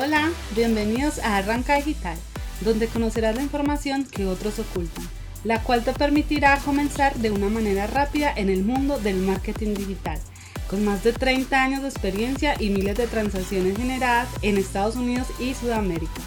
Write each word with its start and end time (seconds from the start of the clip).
Hola, 0.00 0.30
bienvenidos 0.54 1.18
a 1.18 1.38
Arranca 1.38 1.74
Digital, 1.74 2.16
donde 2.60 2.86
conocerás 2.86 3.34
la 3.34 3.42
información 3.42 4.04
que 4.04 4.26
otros 4.26 4.60
ocultan, 4.60 5.04
la 5.42 5.60
cual 5.64 5.82
te 5.82 5.92
permitirá 5.92 6.56
comenzar 6.58 7.16
de 7.16 7.32
una 7.32 7.48
manera 7.48 7.88
rápida 7.88 8.32
en 8.36 8.48
el 8.48 8.62
mundo 8.62 9.00
del 9.00 9.16
marketing 9.16 9.74
digital, 9.74 10.20
con 10.70 10.84
más 10.84 11.02
de 11.02 11.12
30 11.12 11.60
años 11.60 11.82
de 11.82 11.88
experiencia 11.88 12.54
y 12.60 12.70
miles 12.70 12.96
de 12.96 13.08
transacciones 13.08 13.76
generadas 13.76 14.28
en 14.42 14.56
Estados 14.56 14.94
Unidos 14.94 15.26
y 15.40 15.54
Sudamérica, 15.54 16.22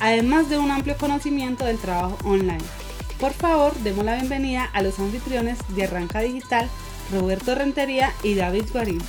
además 0.00 0.50
de 0.50 0.58
un 0.58 0.72
amplio 0.72 0.96
conocimiento 0.96 1.64
del 1.64 1.78
trabajo 1.78 2.18
online. 2.24 2.64
Por 3.20 3.34
favor, 3.34 3.72
demos 3.84 4.04
la 4.04 4.16
bienvenida 4.16 4.64
a 4.64 4.82
los 4.82 4.98
anfitriones 4.98 5.58
de 5.68 5.84
Arranca 5.84 6.22
Digital, 6.22 6.68
Roberto 7.12 7.54
Rentería 7.54 8.12
y 8.24 8.34
David 8.34 8.64
Guarín. 8.72 9.00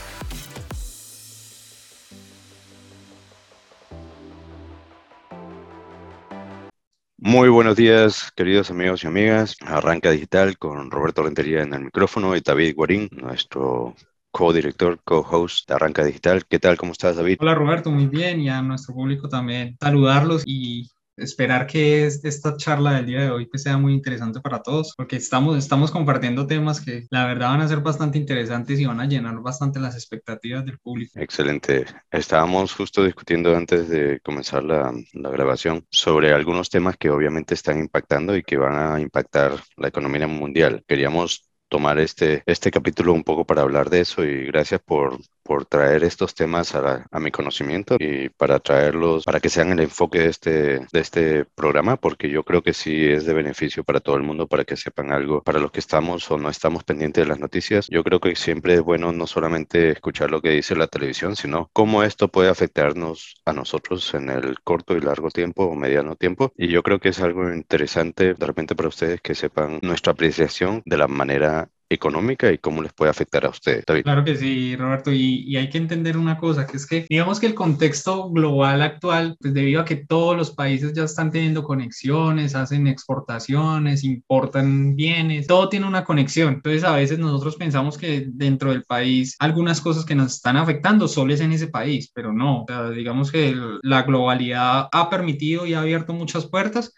Muy 7.33 7.49
buenos 7.49 7.75
días, 7.75 8.31
queridos 8.35 8.69
amigos 8.69 9.03
y 9.03 9.07
amigas. 9.07 9.57
Arranca 9.61 10.11
Digital 10.11 10.55
con 10.59 10.91
Roberto 10.91 11.23
Rentería 11.23 11.63
en 11.63 11.73
el 11.73 11.85
micrófono 11.85 12.35
y 12.35 12.41
David 12.41 12.75
Guarín, 12.75 13.09
nuestro 13.11 13.95
co-director, 14.29 14.99
co-host 15.03 15.67
de 15.67 15.73
Arranca 15.73 16.03
Digital. 16.03 16.45
¿Qué 16.47 16.59
tal? 16.59 16.77
¿Cómo 16.77 16.91
estás, 16.91 17.15
David? 17.15 17.37
Hola, 17.39 17.55
Roberto. 17.55 17.89
Muy 17.89 18.05
bien. 18.05 18.39
Y 18.39 18.49
a 18.49 18.61
nuestro 18.61 18.93
público 18.93 19.29
también 19.29 19.75
saludarlos 19.81 20.43
y 20.45 20.87
esperar 21.17 21.67
que 21.67 22.05
esta 22.05 22.57
charla 22.57 22.93
del 22.93 23.05
día 23.05 23.21
de 23.21 23.29
hoy 23.29 23.49
que 23.49 23.57
sea 23.57 23.77
muy 23.77 23.93
interesante 23.93 24.39
para 24.39 24.61
todos, 24.61 24.93
porque 24.95 25.15
estamos, 25.15 25.57
estamos 25.57 25.91
compartiendo 25.91 26.47
temas 26.47 26.81
que 26.81 27.05
la 27.09 27.25
verdad 27.25 27.49
van 27.49 27.61
a 27.61 27.67
ser 27.67 27.79
bastante 27.79 28.17
interesantes 28.17 28.79
y 28.79 28.85
van 28.85 28.99
a 28.99 29.05
llenar 29.05 29.39
bastante 29.41 29.79
las 29.79 29.95
expectativas 29.95 30.65
del 30.65 30.79
público. 30.79 31.19
Excelente. 31.19 31.85
Estábamos 32.11 32.73
justo 32.73 33.03
discutiendo 33.03 33.55
antes 33.55 33.89
de 33.89 34.19
comenzar 34.21 34.63
la, 34.63 34.93
la 35.13 35.29
grabación 35.29 35.85
sobre 35.89 36.33
algunos 36.33 36.69
temas 36.69 36.97
que 36.97 37.09
obviamente 37.09 37.53
están 37.53 37.79
impactando 37.79 38.35
y 38.35 38.43
que 38.43 38.57
van 38.57 38.75
a 38.75 38.99
impactar 38.99 39.53
la 39.77 39.87
economía 39.87 40.27
mundial. 40.27 40.83
Queríamos 40.87 41.49
tomar 41.73 41.97
este, 41.97 42.43
este 42.45 42.69
capítulo 42.69 43.13
un 43.13 43.23
poco 43.23 43.45
para 43.45 43.63
hablar 43.63 43.89
de 43.89 44.01
eso 44.01 44.23
y 44.23 44.45
gracias 44.45 44.79
por, 44.79 45.17
por 45.43 45.65
traer 45.65 46.03
estos 46.03 46.33
temas 46.33 46.73
a, 46.75 47.05
a, 47.11 47.19
mi 47.19 47.31
conocimiento 47.31 47.97
y 47.99 48.29
para 48.29 48.59
traerlos, 48.59 49.25
para 49.25 49.39
que 49.39 49.49
sean 49.49 49.71
el 49.71 49.81
enfoque 49.81 50.19
de 50.19 50.29
este, 50.29 50.51
de 50.91 50.99
este 50.99 51.45
programa, 51.45 51.97
porque 51.97 52.29
yo 52.29 52.43
creo 52.43 52.61
que 52.61 52.73
sí 52.73 53.05
es 53.05 53.25
de 53.25 53.33
beneficio 53.33 53.83
para 53.83 53.99
todo 53.99 54.15
el 54.15 54.23
mundo, 54.23 54.47
para 54.47 54.63
que 54.63 54.77
sepan 54.77 55.11
algo, 55.11 55.43
para 55.43 55.59
los 55.59 55.71
que 55.71 55.79
estamos 55.79 56.29
o 56.31 56.37
no 56.37 56.49
estamos 56.49 56.83
pendientes 56.83 57.23
de 57.23 57.29
las 57.29 57.39
noticias. 57.39 57.87
Yo 57.89 58.03
creo 58.03 58.19
que 58.19 58.35
siempre 58.35 58.75
es 58.75 58.81
bueno 58.81 59.11
no 59.11 59.27
solamente 59.27 59.91
escuchar 59.91 60.31
lo 60.31 60.41
que 60.41 60.49
dice 60.49 60.75
la 60.75 60.87
televisión, 60.87 61.35
sino 61.35 61.69
cómo 61.73 62.03
esto 62.03 62.27
puede 62.29 62.49
afectarnos 62.49 63.35
a 63.45 63.53
nosotros 63.53 64.13
en 64.13 64.29
el 64.29 64.61
corto 64.61 64.95
y 64.95 65.01
largo 65.01 65.29
tiempo 65.29 65.65
o 65.65 65.75
mediano 65.75 66.15
tiempo. 66.15 66.53
Y 66.57 66.69
yo 66.69 66.83
creo 66.83 66.99
que 66.99 67.09
es 67.09 67.21
algo 67.21 67.51
interesante 67.53 68.33
de 68.33 68.45
repente 68.45 68.75
para 68.75 68.89
ustedes 68.89 69.21
que 69.21 69.35
sepan 69.35 69.79
nuestra 69.81 70.13
apreciación 70.13 70.81
de 70.85 70.97
la 70.97 71.07
manera 71.07 71.69
económica 71.93 72.51
y 72.51 72.57
cómo 72.57 72.81
les 72.81 72.93
puede 72.93 73.11
afectar 73.11 73.45
a 73.45 73.49
ustedes. 73.49 73.83
Claro 73.85 74.23
que 74.23 74.35
sí, 74.35 74.75
Roberto, 74.75 75.11
y, 75.11 75.43
y, 75.47 75.57
hay 75.57 75.69
que 75.69 75.77
entender 75.77 76.17
una 76.17 76.37
cosa, 76.37 76.65
que 76.65 76.77
es 76.77 76.85
que 76.85 77.05
digamos 77.09 77.39
que 77.39 77.47
el 77.47 77.55
contexto 77.55 78.29
global 78.29 78.81
actual, 78.81 79.35
pues 79.39 79.53
debido 79.53 79.81
a 79.81 79.85
que 79.85 79.95
todos 79.95 80.35
los 80.35 80.51
países 80.51 80.93
ya 80.93 81.03
están 81.03 81.31
teniendo 81.31 81.63
conexiones, 81.63 82.55
hacen 82.55 82.87
exportaciones, 82.87 84.03
importan 84.03 84.95
bienes, 84.95 85.47
todo 85.47 85.69
tiene 85.69 85.87
una 85.87 86.03
conexión. 86.03 86.55
Entonces 86.55 86.83
a 86.83 86.95
veces 86.95 87.19
nosotros 87.19 87.55
pensamos 87.55 87.97
que 87.97 88.27
dentro 88.27 88.71
del 88.71 88.83
país 88.83 89.35
algunas 89.39 89.81
cosas 89.81 90.05
que 90.05 90.15
nos 90.15 90.35
están 90.35 90.57
afectando 90.57 91.07
solo 91.07 91.33
es 91.33 91.41
en 91.41 91.51
ese 91.51 91.67
país, 91.67 92.11
pero 92.13 92.33
no, 92.33 92.63
o 92.63 92.65
sea, 92.67 92.89
digamos 92.89 93.31
que 93.31 93.55
la 93.81 94.03
globalidad 94.03 94.89
ha 94.91 95.09
permitido 95.09 95.65
y 95.65 95.73
ha 95.73 95.81
abierto 95.81 96.13
muchas 96.13 96.45
puertas 96.47 96.93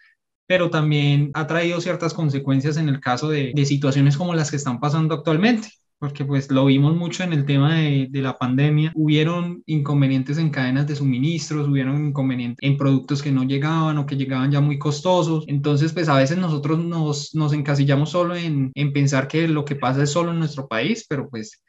pero 0.48 0.70
también 0.70 1.32
ha 1.34 1.48
traído 1.48 1.82
ciertas 1.82 2.14
consecuencias 2.14 2.78
en 2.78 2.90
el 2.90 3.00
caso 3.00 3.30
de, 3.30 3.52
de, 3.56 3.66
situaciones 3.66 4.18
como 4.18 4.34
las 4.34 4.52
que 4.52 4.58
están 4.58 4.80
pasando 4.80 5.16
actualmente, 5.16 5.70
porque 5.98 6.26
pues 6.26 6.52
lo 6.52 6.66
vimos 6.66 6.96
mucho 6.96 7.24
en 7.24 7.34
el 7.34 7.46
tema 7.46 7.76
de, 7.76 8.08
de, 8.10 8.22
la 8.22 8.38
pandemia, 8.38 8.92
hubieron 8.96 9.64
inconvenientes 9.66 10.38
en 10.38 10.50
cadenas 10.50 10.88
de 10.88 10.96
suministros, 10.96 11.68
hubieron 11.68 12.08
inconvenientes 12.08 12.58
en 12.62 12.78
productos 12.78 13.24
que 13.24 13.32
no 13.32 13.44
llegaban 13.44 13.98
o 13.98 14.06
que 14.06 14.18
llegaban 14.18 14.52
ya 14.52 14.62
muy 14.62 14.78
costosos, 14.78 15.46
entonces 15.48 15.94
pues 15.94 16.10
a 16.10 16.18
veces 16.18 16.38
nosotros 16.38 16.80
nos, 16.80 17.34
nos 17.34 17.54
encasillamos 17.54 18.12
solo 18.12 18.36
en, 18.36 18.72
en 18.76 18.94
pensar 18.94 19.28
que 19.28 19.48
lo 19.48 19.66
que 19.66 19.76
pasa 19.76 20.04
es 20.04 20.12
solo 20.12 20.32
en 20.32 20.40
nuestro 20.40 20.68
país, 20.68 21.06
pero 21.10 21.30
pues 21.30 21.62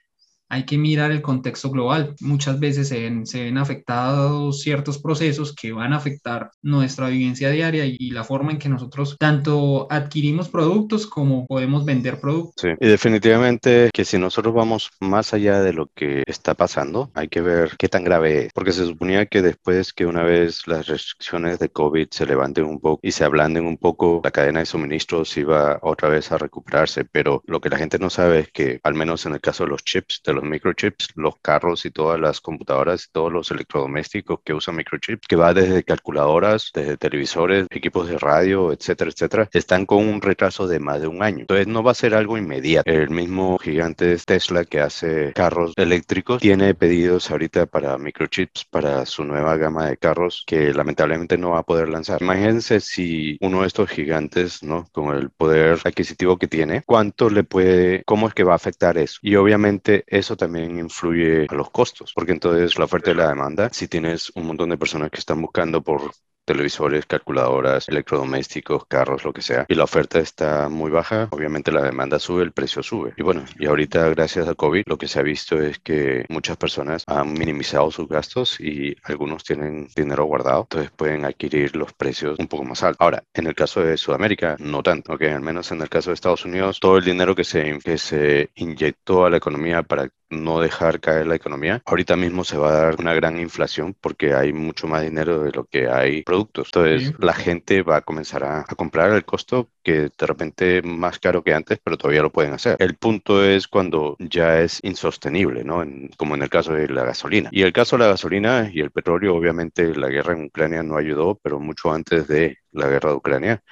hay 0.48 0.64
que 0.64 0.78
mirar 0.78 1.10
el 1.10 1.22
contexto 1.22 1.70
global. 1.70 2.14
Muchas 2.20 2.58
veces 2.60 2.88
se 2.88 3.00
ven, 3.00 3.26
se 3.26 3.44
ven, 3.44 3.58
afectados 3.58 4.60
ciertos 4.60 4.98
procesos 4.98 5.54
que 5.54 5.72
van 5.72 5.92
a 5.92 5.96
afectar 5.96 6.50
nuestra 6.62 7.08
vivencia 7.08 7.50
diaria 7.50 7.86
y 7.86 8.10
la 8.10 8.24
forma 8.24 8.52
en 8.52 8.58
que 8.58 8.68
nosotros 8.68 9.16
tanto 9.18 9.86
adquirimos 9.90 10.48
productos 10.48 11.06
como 11.06 11.46
podemos 11.46 11.84
vender 11.84 12.20
productos. 12.20 12.54
Sí, 12.58 12.68
y 12.80 12.86
definitivamente 12.86 13.90
que 13.92 14.04
si 14.04 14.18
nosotros 14.18 14.54
vamos 14.54 14.90
más 15.00 15.34
allá 15.34 15.60
de 15.60 15.72
lo 15.72 15.90
que 15.94 16.22
está 16.26 16.54
pasando, 16.54 17.10
hay 17.14 17.28
que 17.28 17.40
ver 17.40 17.76
qué 17.78 17.88
tan 17.88 18.04
grave 18.04 18.46
es, 18.46 18.52
porque 18.52 18.72
se 18.72 18.86
suponía 18.86 19.26
que 19.26 19.42
después 19.42 19.92
que 19.92 20.06
una 20.06 20.22
vez 20.22 20.66
las 20.66 20.86
restricciones 20.86 21.58
de 21.58 21.68
COVID 21.68 22.08
se 22.10 22.26
levanten 22.26 22.64
un 22.64 22.80
poco 22.80 23.00
y 23.02 23.12
se 23.12 23.24
ablanden 23.24 23.66
un 23.66 23.78
poco, 23.78 24.20
la 24.22 24.30
cadena 24.30 24.60
de 24.60 24.66
suministros 24.66 25.36
iba 25.36 25.78
otra 25.82 26.08
vez 26.08 26.30
a 26.32 26.38
recuperarse, 26.38 27.04
pero 27.04 27.42
lo 27.46 27.60
que 27.60 27.68
la 27.68 27.78
gente 27.78 27.98
no 27.98 28.10
sabe 28.10 28.40
es 28.40 28.52
que, 28.52 28.80
al 28.82 28.94
menos 28.94 29.26
en 29.26 29.34
el 29.34 29.40
caso 29.40 29.64
de 29.64 29.70
los 29.70 29.84
chips, 29.84 30.22
de 30.24 30.35
los 30.36 30.44
microchips, 30.44 31.08
los 31.16 31.36
carros 31.40 31.84
y 31.84 31.90
todas 31.90 32.20
las 32.20 32.40
computadoras, 32.40 33.08
todos 33.12 33.32
los 33.32 33.50
electrodomésticos 33.50 34.40
que 34.44 34.54
usan 34.54 34.76
microchips, 34.76 35.26
que 35.26 35.36
va 35.36 35.52
desde 35.54 35.82
calculadoras, 35.82 36.70
desde 36.72 36.96
televisores, 36.96 37.66
equipos 37.70 38.08
de 38.08 38.18
radio, 38.18 38.72
etcétera, 38.72 39.10
etcétera, 39.10 39.48
están 39.52 39.86
con 39.86 40.06
un 40.06 40.20
retraso 40.20 40.66
de 40.66 40.78
más 40.78 41.00
de 41.00 41.08
un 41.08 41.22
año. 41.22 41.40
Entonces 41.40 41.66
no 41.66 41.82
va 41.82 41.92
a 41.92 41.94
ser 41.94 42.14
algo 42.14 42.38
inmediato. 42.38 42.90
El 42.90 43.10
mismo 43.10 43.58
gigante 43.58 44.16
Tesla 44.24 44.64
que 44.64 44.80
hace 44.80 45.32
carros 45.32 45.72
eléctricos 45.76 46.40
tiene 46.40 46.74
pedidos 46.74 47.30
ahorita 47.30 47.66
para 47.66 47.96
microchips 47.98 48.64
para 48.64 49.06
su 49.06 49.24
nueva 49.24 49.56
gama 49.56 49.88
de 49.88 49.96
carros 49.96 50.44
que 50.46 50.72
lamentablemente 50.72 51.38
no 51.38 51.50
va 51.50 51.60
a 51.60 51.62
poder 51.62 51.88
lanzar. 51.88 52.20
Imagínense 52.22 52.80
si 52.80 53.38
uno 53.40 53.62
de 53.62 53.68
estos 53.68 53.88
gigantes, 53.88 54.62
¿no? 54.62 54.86
Con 54.92 55.16
el 55.16 55.30
poder 55.30 55.78
adquisitivo 55.84 56.38
que 56.38 56.48
tiene, 56.48 56.82
cuánto 56.84 57.30
le 57.30 57.44
puede, 57.44 58.02
cómo 58.04 58.28
es 58.28 58.34
que 58.34 58.44
va 58.44 58.52
a 58.52 58.56
afectar 58.56 58.98
eso. 58.98 59.18
Y 59.22 59.36
obviamente 59.36 60.04
eso 60.06 60.25
eso 60.26 60.36
también 60.36 60.78
influye 60.78 61.46
a 61.48 61.54
los 61.54 61.70
costos, 61.70 62.12
porque 62.12 62.32
entonces 62.32 62.76
la 62.78 62.86
oferta 62.86 63.12
y 63.12 63.14
la 63.14 63.28
demanda, 63.28 63.70
si 63.72 63.86
tienes 63.86 64.32
un 64.34 64.46
montón 64.48 64.70
de 64.70 64.76
personas 64.78 65.10
que 65.10 65.20
están 65.20 65.40
buscando 65.40 65.82
por 65.82 66.12
televisores, 66.46 67.04
calculadoras, 67.04 67.88
electrodomésticos, 67.88 68.86
carros, 68.86 69.24
lo 69.24 69.32
que 69.32 69.42
sea, 69.42 69.66
y 69.68 69.74
la 69.74 69.84
oferta 69.84 70.18
está 70.18 70.68
muy 70.70 70.90
baja, 70.90 71.28
obviamente 71.30 71.72
la 71.72 71.82
demanda 71.82 72.18
sube, 72.18 72.42
el 72.42 72.52
precio 72.52 72.82
sube. 72.82 73.12
Y 73.16 73.22
bueno, 73.22 73.44
y 73.58 73.66
ahorita 73.66 74.08
gracias 74.10 74.48
al 74.48 74.56
COVID 74.56 74.84
lo 74.86 74.96
que 74.96 75.08
se 75.08 75.18
ha 75.18 75.22
visto 75.22 75.60
es 75.60 75.78
que 75.80 76.24
muchas 76.28 76.56
personas 76.56 77.04
han 77.06 77.32
minimizado 77.32 77.90
sus 77.90 78.08
gastos 78.08 78.60
y 78.60 78.96
algunos 79.02 79.44
tienen 79.44 79.88
dinero 79.94 80.24
guardado, 80.24 80.62
entonces 80.62 80.90
pueden 80.90 81.24
adquirir 81.24 81.76
los 81.76 81.92
precios 81.92 82.38
un 82.38 82.48
poco 82.48 82.64
más 82.64 82.82
altos. 82.82 83.00
Ahora, 83.00 83.22
en 83.34 83.46
el 83.46 83.54
caso 83.54 83.80
de 83.80 83.96
Sudamérica, 83.96 84.56
no 84.58 84.82
tanto, 84.82 85.14
ok, 85.14 85.22
al 85.22 85.40
menos 85.40 85.70
en 85.72 85.82
el 85.82 85.88
caso 85.88 86.10
de 86.10 86.14
Estados 86.14 86.44
Unidos, 86.44 86.80
todo 86.80 86.96
el 86.98 87.04
dinero 87.04 87.34
que 87.34 87.44
se, 87.44 87.78
que 87.80 87.98
se 87.98 88.50
inyectó 88.54 89.26
a 89.26 89.30
la 89.30 89.38
economía 89.38 89.82
para 89.82 90.08
no 90.30 90.60
dejar 90.60 91.00
caer 91.00 91.26
la 91.26 91.36
economía. 91.36 91.82
Ahorita 91.86 92.16
mismo 92.16 92.44
se 92.44 92.56
va 92.56 92.70
a 92.70 92.76
dar 92.76 92.96
una 92.98 93.14
gran 93.14 93.38
inflación 93.38 93.94
porque 94.00 94.34
hay 94.34 94.52
mucho 94.52 94.86
más 94.86 95.02
dinero 95.02 95.42
de 95.42 95.52
lo 95.52 95.64
que 95.64 95.88
hay 95.88 96.22
productos. 96.22 96.68
Entonces 96.68 97.14
la 97.18 97.32
gente 97.32 97.82
va 97.82 97.96
a 97.96 98.00
comenzar 98.02 98.44
a, 98.44 98.60
a, 98.60 98.74
comprar 98.74 99.10
el 99.12 99.24
costo 99.24 99.70
que 99.82 100.10
de 100.16 100.26
repente 100.26 100.82
más 100.82 101.18
caro 101.18 101.42
que 101.42 101.54
antes, 101.54 101.78
pero 101.82 101.96
todavía 101.96 102.22
lo 102.22 102.32
pueden 102.32 102.52
hacer. 102.52 102.76
El 102.80 102.96
punto 102.96 103.44
es 103.44 103.68
cuando 103.68 104.16
ya 104.18 104.60
es 104.60 104.80
insostenible, 104.82 105.64
¿no? 105.64 105.82
En, 105.82 106.10
como 106.16 106.34
en 106.34 106.42
el 106.42 106.50
caso 106.50 106.72
de 106.72 106.88
la 106.88 107.04
gasolina. 107.04 107.48
Y 107.52 107.62
el 107.62 107.72
caso 107.72 107.96
de 107.96 108.04
la 108.04 108.10
gasolina 108.10 108.70
y 108.72 108.80
el 108.80 108.90
petróleo, 108.90 109.34
obviamente 109.34 109.94
la 109.94 110.08
guerra 110.08 110.34
en 110.34 110.46
Ucrania 110.46 110.82
no 110.82 110.96
ayudó, 110.96 111.38
pero 111.42 111.60
mucho 111.60 111.92
antes 111.92 112.26
de 112.26 112.58
la 112.72 112.88
guerra 112.88 113.10
de 113.10 113.16
Ucrania 113.16 113.62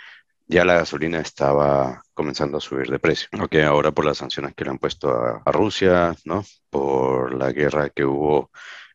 ya 0.46 0.64
la 0.64 0.74
gasolina 0.74 1.20
estaba 1.20 2.02
comenzando 2.12 2.58
a 2.58 2.60
subir 2.60 2.88
de 2.88 2.98
precio. 2.98 3.28
Ok, 3.40 3.56
ahora 3.56 3.92
por 3.92 4.04
las 4.04 4.18
sanciones 4.18 4.54
que 4.54 4.64
le 4.64 4.70
han 4.70 4.78
puesto 4.78 5.10
a, 5.10 5.42
a 5.44 5.52
Rusia, 5.52 6.14
¿no? 6.24 6.44
Por 6.70 7.34
la 7.34 7.52
guerra 7.52 7.90
que 7.90 8.04
hubo 8.04 8.50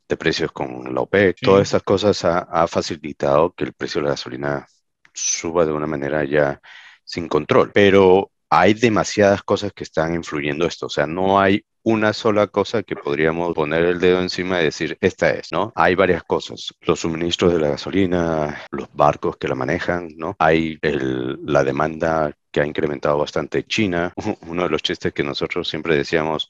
de 0.07 0.17
precios 0.17 0.51
con 0.51 0.93
la 0.93 1.01
OPEC, 1.01 1.37
sí. 1.37 1.45
todas 1.45 1.67
esas 1.67 1.83
cosas 1.83 2.25
ha, 2.25 2.39
ha, 2.39 2.67
facilitado 2.67 3.53
que 3.53 3.63
el 3.65 3.73
precio 3.73 4.01
de 4.01 4.05
la 4.05 4.11
gasolina 4.11 4.67
suba 5.13 5.65
de 5.65 5.71
una 5.71 5.85
manera 5.85 6.23
ya 6.23 6.59
sin 7.03 7.27
control. 7.27 7.71
Pero 7.73 8.31
hay 8.49 8.73
demasiadas 8.73 9.43
cosas 9.43 9.71
que 9.73 9.83
están 9.83 10.15
influyendo 10.15 10.65
esto, 10.65 10.87
o 10.87 10.89
sea, 10.89 11.05
no 11.05 11.39
hay 11.39 11.63
una 11.83 12.13
sola 12.13 12.47
cosa 12.47 12.83
que 12.83 12.95
podríamos 12.95 13.53
poner 13.53 13.83
el 13.85 13.99
dedo 13.99 14.21
encima 14.21 14.61
y 14.61 14.65
decir, 14.65 14.97
esta 15.01 15.31
es, 15.31 15.51
¿no? 15.51 15.71
Hay 15.75 15.95
varias 15.95 16.23
cosas, 16.23 16.73
los 16.81 16.99
suministros 16.99 17.53
de 17.53 17.59
la 17.59 17.69
gasolina, 17.69 18.61
los 18.71 18.87
barcos 18.93 19.37
que 19.37 19.47
la 19.47 19.55
manejan, 19.55 20.09
¿no? 20.17 20.35
Hay 20.39 20.77
la 20.81 21.63
demanda 21.63 22.33
que 22.51 22.61
ha 22.61 22.65
incrementado 22.65 23.17
bastante 23.17 23.63
China. 23.63 24.13
Uno 24.47 24.63
de 24.63 24.69
los 24.69 24.81
chistes 24.81 25.13
que 25.13 25.23
nosotros 25.23 25.67
siempre 25.67 25.95
decíamos, 25.95 26.49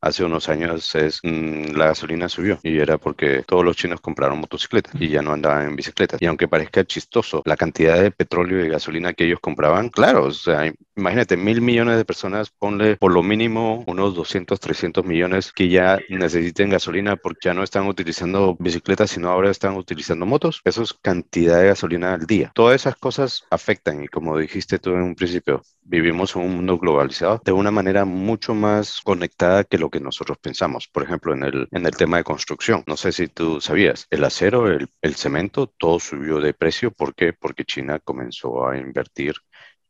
hace 0.00 0.24
unos 0.24 0.48
años 0.48 0.94
es 0.94 1.20
mm, 1.22 1.72
la 1.76 1.86
gasolina 1.86 2.28
subió 2.28 2.58
y 2.62 2.78
era 2.78 2.98
porque 2.98 3.42
todos 3.46 3.64
los 3.64 3.76
chinos 3.76 4.00
compraron 4.00 4.40
motocicletas 4.40 4.94
y 5.00 5.08
ya 5.08 5.22
no 5.22 5.32
andaban 5.32 5.68
en 5.68 5.76
bicicletas. 5.76 6.20
Y 6.20 6.26
aunque 6.26 6.48
parezca 6.48 6.84
chistoso 6.84 7.42
la 7.44 7.56
cantidad 7.56 8.00
de 8.00 8.10
petróleo 8.10 8.64
y 8.64 8.68
gasolina 8.68 9.12
que 9.12 9.24
ellos 9.24 9.40
compraban, 9.40 9.88
claro, 9.88 10.24
o 10.24 10.32
sea, 10.32 10.72
imagínate, 10.96 11.36
mil 11.36 11.60
millones 11.60 11.96
de 11.96 12.04
personas, 12.04 12.50
ponle 12.50 12.96
por 12.96 13.12
lo 13.12 13.22
mínimo 13.22 13.84
unos 13.86 14.14
200, 14.14 14.58
300 14.58 15.04
millones 15.04 15.52
que 15.52 15.68
ya 15.68 15.98
necesiten 16.08 16.70
gasolina 16.70 17.16
porque 17.16 17.48
ya 17.48 17.54
no 17.54 17.62
están 17.62 17.86
utilizando 17.86 18.56
bicicletas, 18.58 19.10
sino 19.10 19.30
ahora 19.30 19.50
están 19.50 19.76
utilizando 19.76 20.26
motos. 20.26 20.60
Eso 20.64 20.82
es 20.82 20.94
cantidad 20.94 21.60
de 21.60 21.68
gasolina 21.68 22.14
al 22.14 22.26
día. 22.26 22.52
Todas 22.54 22.76
esas 22.76 22.96
cosas 22.96 23.44
afectan 23.50 24.02
y 24.04 24.08
como 24.08 24.36
dijiste 24.36 24.78
tú 24.78 24.90
en 24.90 25.02
un 25.02 25.14
principio, 25.14 25.62
vivimos 25.82 26.36
en 26.36 26.42
un 26.42 26.56
mundo 26.56 26.78
globalizado 26.78 27.40
de 27.44 27.52
una 27.52 27.70
manera 27.70 28.04
mucho 28.04 28.54
más 28.54 29.00
conectada 29.02 29.64
que 29.64 29.78
lo 29.78 29.87
que 29.90 30.00
nosotros 30.00 30.38
pensamos. 30.38 30.88
Por 30.88 31.02
ejemplo, 31.02 31.34
en 31.34 31.44
el, 31.44 31.68
en 31.70 31.86
el 31.86 31.96
tema 31.96 32.18
de 32.18 32.24
construcción. 32.24 32.84
No 32.86 32.96
sé 32.96 33.12
si 33.12 33.28
tú 33.28 33.60
sabías, 33.60 34.06
el 34.10 34.24
acero, 34.24 34.68
el, 34.70 34.88
el 35.02 35.14
cemento, 35.14 35.66
todo 35.78 36.00
subió 36.00 36.40
de 36.40 36.54
precio. 36.54 36.90
¿Por 36.90 37.14
qué? 37.14 37.32
Porque 37.32 37.64
China 37.64 37.98
comenzó 38.00 38.68
a 38.68 38.76
invertir 38.78 39.34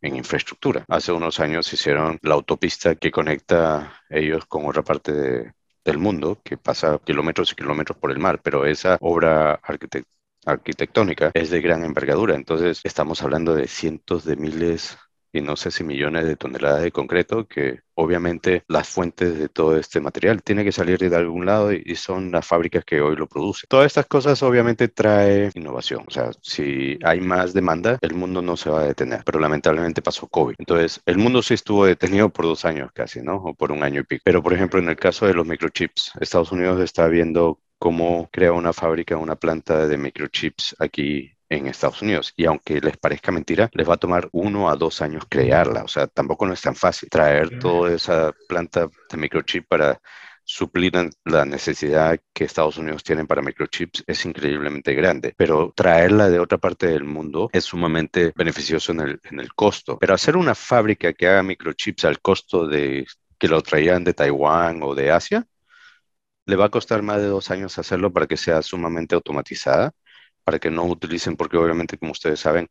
en 0.00 0.16
infraestructura. 0.16 0.84
Hace 0.88 1.12
unos 1.12 1.40
años 1.40 1.72
hicieron 1.72 2.18
la 2.22 2.34
autopista 2.34 2.94
que 2.94 3.10
conecta 3.10 4.02
ellos 4.08 4.46
con 4.46 4.66
otra 4.66 4.82
parte 4.82 5.54
del 5.84 5.98
mundo, 5.98 6.40
que 6.44 6.56
pasa 6.56 6.98
kilómetros 7.04 7.52
y 7.52 7.54
kilómetros 7.56 7.98
por 7.98 8.10
el 8.10 8.18
mar, 8.18 8.40
pero 8.42 8.66
esa 8.66 8.98
obra 9.00 9.60
arquitectónica 10.44 11.30
es 11.34 11.50
de 11.50 11.60
gran 11.60 11.84
envergadura. 11.84 12.34
Entonces, 12.34 12.80
estamos 12.84 13.22
hablando 13.22 13.54
de 13.54 13.66
cientos 13.68 14.24
de 14.24 14.36
miles 14.36 14.98
y 15.32 15.40
no 15.40 15.56
sé 15.56 15.70
si 15.70 15.84
millones 15.84 16.26
de 16.26 16.36
toneladas 16.36 16.82
de 16.82 16.92
concreto, 16.92 17.46
que 17.46 17.80
obviamente 17.94 18.64
las 18.68 18.88
fuentes 18.88 19.38
de 19.38 19.48
todo 19.48 19.76
este 19.76 20.00
material 20.00 20.42
tienen 20.42 20.64
que 20.64 20.72
salir 20.72 20.98
de 20.98 21.16
algún 21.16 21.46
lado 21.46 21.72
y, 21.72 21.96
son 21.96 22.30
las 22.30 22.46
fábricas 22.46 22.84
que 22.84 23.00
hoy 23.00 23.16
lo 23.16 23.26
producen. 23.26 23.66
Todas 23.68 23.86
estas 23.86 24.06
cosas 24.06 24.42
obviamente 24.42 24.88
trae 24.88 25.50
innovación. 25.54 26.04
O 26.06 26.10
sea, 26.10 26.30
si 26.42 26.98
hay 27.04 27.20
más 27.20 27.52
demanda, 27.52 27.98
el 28.00 28.14
mundo 28.14 28.40
no 28.40 28.56
se 28.56 28.70
va 28.70 28.80
a 28.80 28.84
detener. 28.84 29.22
Pero 29.24 29.40
lamentablemente 29.40 30.00
pasó 30.00 30.28
COVID. 30.28 30.54
Entonces, 30.58 31.00
el 31.06 31.18
mundo 31.18 31.42
sí 31.42 31.54
estuvo 31.54 31.84
detenido 31.84 32.28
por 32.30 32.44
dos 32.44 32.64
años 32.64 32.90
casi, 32.94 33.20
¿no? 33.20 33.36
O 33.36 33.54
por 33.54 33.72
un 33.72 33.82
año 33.82 34.00
y 34.02 34.04
pico. 34.04 34.22
Pero, 34.24 34.42
por 34.42 34.52
ejemplo, 34.52 34.78
en 34.78 34.88
el 34.88 34.96
caso 34.96 35.26
de 35.26 35.34
los 35.34 35.46
microchips, 35.46 36.12
Estados 36.20 36.52
Unidos 36.52 36.80
está 36.80 37.08
viendo 37.08 37.60
cómo 37.78 38.28
crea 38.32 38.52
una 38.52 38.72
fábrica, 38.72 39.16
una 39.16 39.36
planta 39.36 39.86
de 39.86 39.96
microchips 39.98 40.76
aquí 40.78 41.37
en 41.48 41.66
Estados 41.66 42.02
Unidos. 42.02 42.32
Y 42.36 42.44
aunque 42.46 42.80
les 42.80 42.96
parezca 42.96 43.32
mentira, 43.32 43.70
les 43.72 43.88
va 43.88 43.94
a 43.94 43.98
tomar 43.98 44.28
uno 44.32 44.68
a 44.68 44.76
dos 44.76 45.00
años 45.02 45.24
crearla. 45.28 45.84
O 45.84 45.88
sea, 45.88 46.06
tampoco 46.06 46.46
no 46.46 46.52
es 46.52 46.60
tan 46.60 46.74
fácil 46.74 47.08
traer 47.08 47.58
toda 47.58 47.94
esa 47.94 48.32
planta 48.48 48.88
de 49.10 49.16
microchip 49.16 49.66
para 49.68 50.00
suplir 50.44 50.92
la 51.26 51.44
necesidad 51.44 52.18
que 52.32 52.44
Estados 52.44 52.78
Unidos 52.78 53.04
tiene 53.04 53.26
para 53.26 53.42
microchips 53.42 54.02
es 54.06 54.24
increíblemente 54.24 54.94
grande, 54.94 55.34
pero 55.36 55.74
traerla 55.76 56.30
de 56.30 56.40
otra 56.40 56.56
parte 56.56 56.86
del 56.86 57.04
mundo 57.04 57.50
es 57.52 57.64
sumamente 57.64 58.32
beneficioso 58.34 58.92
en 58.92 59.00
el, 59.00 59.20
en 59.24 59.40
el 59.40 59.52
costo. 59.52 59.98
Pero 59.98 60.14
hacer 60.14 60.38
una 60.38 60.54
fábrica 60.54 61.12
que 61.12 61.28
haga 61.28 61.42
microchips 61.42 62.06
al 62.06 62.20
costo 62.20 62.66
de 62.66 63.06
que 63.38 63.48
lo 63.48 63.62
traían 63.62 64.04
de 64.04 64.14
Taiwán 64.14 64.82
o 64.82 64.94
de 64.94 65.10
Asia, 65.10 65.46
le 66.46 66.56
va 66.56 66.66
a 66.66 66.70
costar 66.70 67.02
más 67.02 67.18
de 67.20 67.26
dos 67.26 67.50
años 67.50 67.78
hacerlo 67.78 68.10
para 68.10 68.26
que 68.26 68.38
sea 68.38 68.62
sumamente 68.62 69.14
automatizada 69.14 69.92
para 70.48 70.58
que 70.58 70.70
no 70.70 70.84
utilicen, 70.84 71.36
porque 71.36 71.58
obviamente, 71.58 71.98
como 71.98 72.12
ustedes 72.12 72.40
saben, 72.40 72.68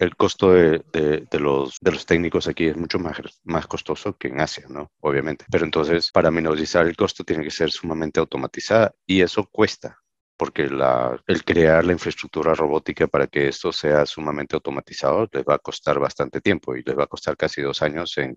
el 0.00 0.16
costo 0.16 0.50
de, 0.50 0.82
de, 0.90 1.38
los, 1.38 1.78
de 1.80 1.92
los 1.92 2.04
técnicos 2.04 2.48
aquí 2.48 2.66
es 2.66 2.76
mucho 2.76 2.98
más, 2.98 3.16
más 3.44 3.68
costoso 3.68 4.16
que 4.18 4.26
en 4.26 4.40
Asia, 4.40 4.64
¿no? 4.68 4.90
Obviamente. 4.98 5.44
Pero 5.48 5.64
entonces, 5.64 6.10
para 6.10 6.32
minorizar 6.32 6.84
el 6.84 6.96
costo, 6.96 7.22
tiene 7.22 7.44
que 7.44 7.52
ser 7.52 7.70
sumamente 7.70 8.18
automatizada 8.18 8.92
y 9.06 9.20
eso 9.20 9.46
cuesta, 9.46 10.00
porque 10.36 10.68
la, 10.68 11.16
el 11.28 11.44
crear 11.44 11.84
la 11.84 11.92
infraestructura 11.92 12.54
robótica 12.54 13.06
para 13.06 13.28
que 13.28 13.46
esto 13.46 13.70
sea 13.70 14.04
sumamente 14.04 14.56
automatizado 14.56 15.28
les 15.30 15.44
va 15.44 15.54
a 15.54 15.58
costar 15.60 16.00
bastante 16.00 16.40
tiempo 16.40 16.74
y 16.74 16.82
les 16.82 16.98
va 16.98 17.04
a 17.04 17.06
costar 17.06 17.36
casi 17.36 17.62
dos 17.62 17.82
años 17.82 18.18
en 18.18 18.36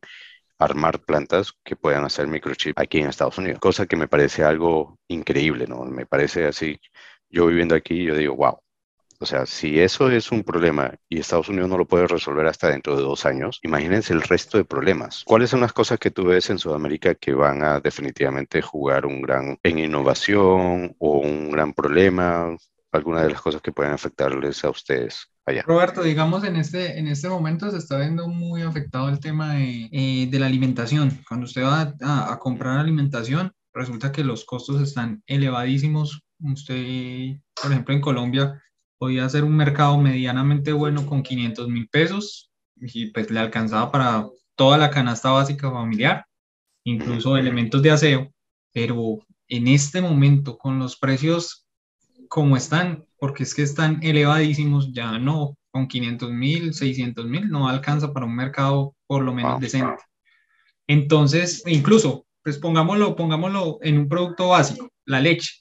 armar 0.60 1.00
plantas 1.00 1.54
que 1.63 1.75
puedan 1.75 2.06
hacer 2.06 2.27
microchip 2.27 2.77
aquí 2.77 3.00
en 3.00 3.07
Estados 3.07 3.39
Unidos, 3.39 3.60
cosa 3.60 3.88
que 3.88 3.95
me 3.95 4.07
parece 4.07 4.44
algo 4.44 5.00
increíble, 5.07 5.66
¿no? 5.66 5.83
Me 5.86 6.06
parece 6.06 6.45
así 6.45 6.80
yo 7.29 7.45
viviendo 7.47 7.75
aquí, 7.75 8.03
yo 8.03 8.15
digo, 8.15 8.35
wow. 8.35 8.59
O 9.21 9.25
sea, 9.25 9.45
si 9.45 9.81
eso 9.81 10.09
es 10.09 10.31
un 10.31 10.43
problema 10.43 10.95
y 11.09 11.19
Estados 11.19 11.49
Unidos 11.49 11.69
no 11.69 11.77
lo 11.77 11.85
puede 11.85 12.07
resolver 12.07 12.45
hasta 12.47 12.69
dentro 12.69 12.95
de 12.95 13.01
dos 13.01 13.25
años, 13.25 13.59
imagínense 13.63 14.13
el 14.13 14.21
resto 14.21 14.57
de 14.57 14.63
problemas. 14.63 15.23
¿Cuáles 15.25 15.49
son 15.49 15.59
las 15.59 15.73
cosas 15.73 15.99
que 15.99 16.09
tú 16.09 16.27
ves 16.27 16.49
en 16.49 16.57
Sudamérica 16.57 17.15
que 17.15 17.33
van 17.33 17.61
a 17.61 17.81
definitivamente 17.81 18.61
jugar 18.61 19.05
un 19.05 19.21
gran 19.21 19.59
en 19.61 19.77
innovación 19.77 20.95
o 20.99 21.19
un 21.19 21.51
gran 21.51 21.73
problema? 21.73 22.55
Algunas 22.93 23.23
de 23.23 23.31
las 23.31 23.41
cosas 23.41 23.61
que 23.61 23.73
pueden 23.73 23.91
afectarles 23.91 24.63
a 24.63 24.69
ustedes 24.69 25.27
allá. 25.45 25.63
Roberto, 25.63 26.01
digamos, 26.01 26.45
en 26.45 26.55
este, 26.55 26.97
en 26.97 27.09
este 27.09 27.27
momento 27.27 27.69
se 27.71 27.77
está 27.77 27.99
viendo 27.99 28.29
muy 28.29 28.61
afectado 28.61 29.09
el 29.09 29.19
tema 29.19 29.55
de, 29.55 29.89
eh, 29.91 30.27
de 30.31 30.39
la 30.39 30.45
alimentación. 30.45 31.19
Cuando 31.27 31.45
usted 31.45 31.63
va 31.63 31.93
a, 32.01 32.33
a 32.33 32.39
comprar 32.39 32.79
alimentación, 32.79 33.51
resulta 33.73 34.13
que 34.13 34.23
los 34.23 34.45
costos 34.45 34.81
están 34.81 35.23
elevadísimos 35.27 36.23
Usted, 36.39 37.38
por 37.62 37.71
ejemplo, 37.71 37.94
en 37.94 38.01
Colombia 38.01 38.63
podía 38.97 39.25
hacer 39.25 39.44
un 39.44 39.56
mercado 39.56 39.97
medianamente 39.97 40.74
bueno 40.74 41.06
con 41.06 41.24
500 41.24 41.68
mil 41.68 41.88
pesos 41.89 42.51
y 42.75 43.07
pues 43.07 43.30
le 43.31 43.39
alcanzaba 43.39 43.91
para 43.91 44.27
toda 44.56 44.77
la 44.77 44.89
canasta 44.89 45.31
básica 45.31 45.71
familiar, 45.71 46.25
incluso 46.83 47.38
elementos 47.38 47.81
de 47.81 47.91
aseo, 47.91 48.33
pero 48.74 49.19
en 49.47 49.68
este 49.68 50.01
momento 50.01 50.57
con 50.57 50.80
los 50.80 50.97
precios 50.97 51.65
como 52.27 52.56
están, 52.56 53.06
porque 53.18 53.44
es 53.44 53.56
que 53.56 53.63
están 53.63 54.00
elevadísimos, 54.03 54.94
ya 54.94 55.18
no, 55.18 55.57
con 55.71 55.88
500 55.88 56.31
mil, 56.31 56.74
600 56.74 57.25
mil, 57.25 57.50
no 57.50 57.68
alcanza 57.68 58.13
para 58.13 58.25
un 58.25 58.35
mercado 58.35 58.95
por 59.07 59.24
lo 59.24 59.33
menos 59.33 59.59
decente. 59.59 60.03
Entonces, 60.88 61.63
incluso, 61.65 62.25
pues 62.44 62.57
pongámoslo, 62.57 63.15
pongámoslo 63.15 63.80
en 63.81 63.97
un 63.97 64.09
producto 64.09 64.50
básico, 64.50 64.89
la 65.06 65.19
leche. 65.19 65.51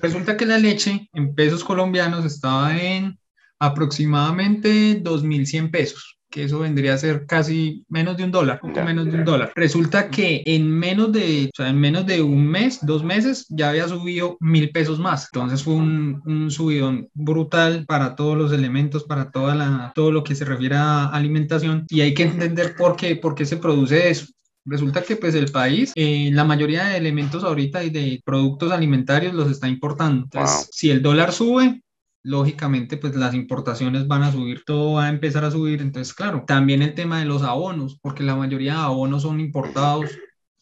Resulta 0.00 0.36
que 0.36 0.46
la 0.46 0.58
leche 0.58 1.08
en 1.12 1.34
pesos 1.34 1.64
colombianos 1.64 2.24
estaba 2.24 2.76
en 2.76 3.18
aproximadamente 3.58 5.02
2.100 5.02 5.70
pesos, 5.70 6.18
que 6.30 6.44
eso 6.44 6.58
vendría 6.58 6.94
a 6.94 6.98
ser 6.98 7.24
casi 7.26 7.84
menos 7.88 8.16
de 8.16 8.24
un 8.24 8.30
dólar, 8.30 8.60
poco 8.60 8.82
menos 8.82 9.06
de 9.06 9.12
un 9.12 9.24
dólar. 9.24 9.52
Resulta 9.54 10.10
que 10.10 10.42
en 10.44 10.70
menos 10.70 11.12
de, 11.12 11.50
o 11.52 11.56
sea, 11.56 11.70
en 11.70 11.80
menos 11.80 12.06
de 12.06 12.20
un 12.20 12.46
mes, 12.46 12.80
dos 12.82 13.02
meses, 13.02 13.46
ya 13.48 13.70
había 13.70 13.88
subido 13.88 14.36
mil 14.40 14.70
pesos 14.70 14.98
más. 14.98 15.28
Entonces 15.32 15.62
fue 15.62 15.74
un, 15.74 16.20
un 16.26 16.50
subidón 16.50 17.08
brutal 17.14 17.86
para 17.86 18.14
todos 18.14 18.36
los 18.36 18.52
elementos, 18.52 19.04
para 19.04 19.30
toda 19.30 19.54
la, 19.54 19.92
todo 19.94 20.12
lo 20.12 20.22
que 20.22 20.34
se 20.34 20.44
refiere 20.44 20.76
a 20.76 21.06
alimentación. 21.06 21.86
Y 21.88 22.02
hay 22.02 22.12
que 22.12 22.24
entender 22.24 22.74
por 22.76 22.96
qué, 22.96 23.16
por 23.16 23.34
qué 23.34 23.46
se 23.46 23.56
produce 23.56 24.10
eso. 24.10 24.26
Resulta 24.66 25.02
que 25.02 25.16
pues 25.16 25.34
el 25.36 25.50
país, 25.50 25.92
eh, 25.94 26.30
la 26.32 26.44
mayoría 26.44 26.84
de 26.84 26.96
elementos 26.96 27.44
ahorita 27.44 27.84
y 27.84 27.90
de 27.90 28.20
productos 28.24 28.72
alimentarios 28.72 29.32
los 29.32 29.50
está 29.50 29.68
importando. 29.68 30.24
Entonces, 30.24 30.68
si 30.72 30.90
el 30.90 31.02
dólar 31.02 31.32
sube, 31.32 31.82
lógicamente 32.24 32.96
pues 32.96 33.14
las 33.14 33.34
importaciones 33.34 34.08
van 34.08 34.24
a 34.24 34.32
subir, 34.32 34.64
todo 34.66 34.94
va 34.94 35.06
a 35.06 35.10
empezar 35.10 35.44
a 35.44 35.50
subir. 35.52 35.80
Entonces, 35.80 36.12
claro, 36.12 36.44
también 36.46 36.82
el 36.82 36.94
tema 36.94 37.20
de 37.20 37.26
los 37.26 37.42
abonos, 37.42 37.98
porque 38.02 38.24
la 38.24 38.34
mayoría 38.34 38.72
de 38.74 38.80
abonos 38.80 39.22
son 39.22 39.38
importados 39.38 40.10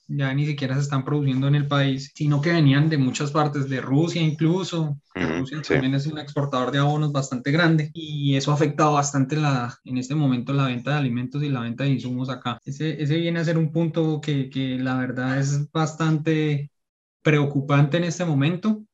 ya 0.06 0.32
ni 0.34 0.46
siquiera 0.46 0.74
se 0.74 0.82
están 0.82 1.04
produciendo 1.04 1.48
en 1.48 1.54
el 1.54 1.66
país, 1.66 2.12
sino 2.14 2.40
que 2.40 2.52
venían 2.52 2.88
de 2.88 2.98
muchas 2.98 3.30
partes, 3.30 3.68
de 3.68 3.80
Rusia 3.80 4.22
incluso. 4.22 4.98
Rusia 5.14 5.62
también 5.62 5.94
es 5.94 6.06
un 6.06 6.18
exportador 6.18 6.70
de 6.70 6.78
abonos 6.78 7.12
bastante 7.12 7.50
grande 7.50 7.90
y 7.94 8.36
eso 8.36 8.50
ha 8.50 8.54
afectado 8.54 8.94
bastante 8.94 9.36
la, 9.36 9.76
en 9.84 9.98
este 9.98 10.14
momento 10.14 10.52
la 10.52 10.66
venta 10.66 10.92
de 10.92 10.96
alimentos 10.98 11.42
y 11.42 11.48
la 11.48 11.60
venta 11.60 11.84
de 11.84 11.90
insumos 11.90 12.28
acá. 12.28 12.58
Ese, 12.64 13.02
ese 13.02 13.16
viene 13.16 13.40
a 13.40 13.44
ser 13.44 13.58
un 13.58 13.72
punto 13.72 14.20
que, 14.20 14.50
que 14.50 14.78
la 14.78 14.96
verdad 14.98 15.38
es 15.38 15.70
bastante 15.70 16.70
preocupante 17.22 17.96
en 17.96 18.04
este 18.04 18.24
momento, 18.24 18.84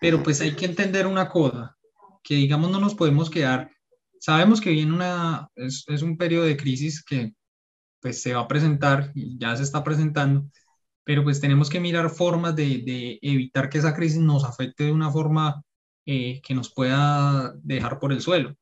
pero 0.00 0.22
pues 0.22 0.40
hay 0.40 0.52
que 0.52 0.66
entender 0.66 1.06
una 1.06 1.28
cosa, 1.28 1.76
que 2.22 2.34
digamos 2.34 2.70
no 2.70 2.80
nos 2.80 2.94
podemos 2.94 3.30
quedar, 3.30 3.70
sabemos 4.18 4.60
que 4.60 4.70
viene 4.70 4.92
una, 4.92 5.48
es, 5.54 5.84
es 5.86 6.02
un 6.02 6.16
periodo 6.16 6.46
de 6.46 6.56
crisis 6.56 7.02
que 7.04 7.32
pues 8.00 8.22
se 8.22 8.34
va 8.34 8.42
a 8.42 8.48
presentar 8.48 9.12
ya 9.14 9.56
se 9.56 9.62
está 9.62 9.84
presentando, 9.84 10.48
pero 11.04 11.24
pues 11.24 11.40
tenemos 11.40 11.70
que 11.70 11.80
mirar 11.80 12.10
formas 12.10 12.56
de, 12.56 12.78
de 12.78 13.18
evitar 13.22 13.68
que 13.68 13.78
esa 13.78 13.94
crisis 13.94 14.20
nos 14.20 14.44
afecte 14.44 14.84
de 14.84 14.92
una 14.92 15.10
forma 15.10 15.62
eh, 16.08 16.40
que 16.42 16.54
nos 16.54 16.72
pueda 16.72 17.52
dejar 17.64 17.98
por 17.98 18.12
el 18.12 18.20
suelo. 18.20 18.54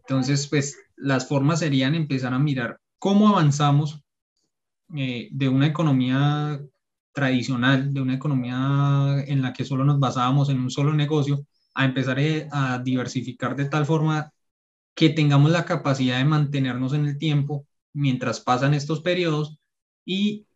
Entonces, 0.00 0.46
pues 0.48 0.78
las 0.96 1.26
formas 1.28 1.58
serían 1.58 1.96
empezar 1.96 2.32
a 2.32 2.38
mirar 2.38 2.78
cómo 2.98 3.28
avanzamos 3.28 4.00
eh, 4.94 5.28
de 5.32 5.48
una 5.48 5.66
economía 5.66 6.60
tradicional, 7.12 7.92
de 7.92 8.00
una 8.00 8.14
economía 8.14 9.24
en 9.26 9.42
la 9.42 9.52
que 9.52 9.64
solo 9.64 9.84
nos 9.84 9.98
basábamos 9.98 10.48
en 10.48 10.60
un 10.60 10.70
solo 10.70 10.94
negocio, 10.94 11.44
a 11.74 11.84
empezar 11.86 12.20
eh, 12.20 12.48
a 12.52 12.78
diversificar 12.78 13.56
de 13.56 13.64
tal 13.66 13.84
forma 13.84 14.32
que 14.94 15.10
tengamos 15.10 15.50
la 15.50 15.64
capacidad 15.64 16.18
de 16.18 16.24
mantenernos 16.24 16.92
en 16.94 17.06
el 17.06 17.18
tiempo 17.18 17.66
mientras 17.96 18.40
pasan 18.40 18.74
estos 18.74 19.00
periodos 19.00 19.58
y 20.04 20.46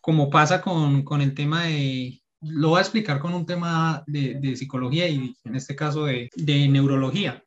como 0.00 0.28
pasa 0.28 0.60
con, 0.60 1.02
con 1.02 1.22
el 1.22 1.34
tema 1.34 1.64
de, 1.64 2.22
lo 2.42 2.70
voy 2.70 2.78
a 2.78 2.82
explicar 2.82 3.18
con 3.20 3.32
un 3.32 3.46
tema 3.46 4.04
de, 4.06 4.34
de 4.34 4.54
psicología 4.54 5.08
y 5.08 5.34
en 5.44 5.56
este 5.56 5.74
caso 5.74 6.04
de, 6.04 6.28
de, 6.36 6.68
neurología. 6.68 7.42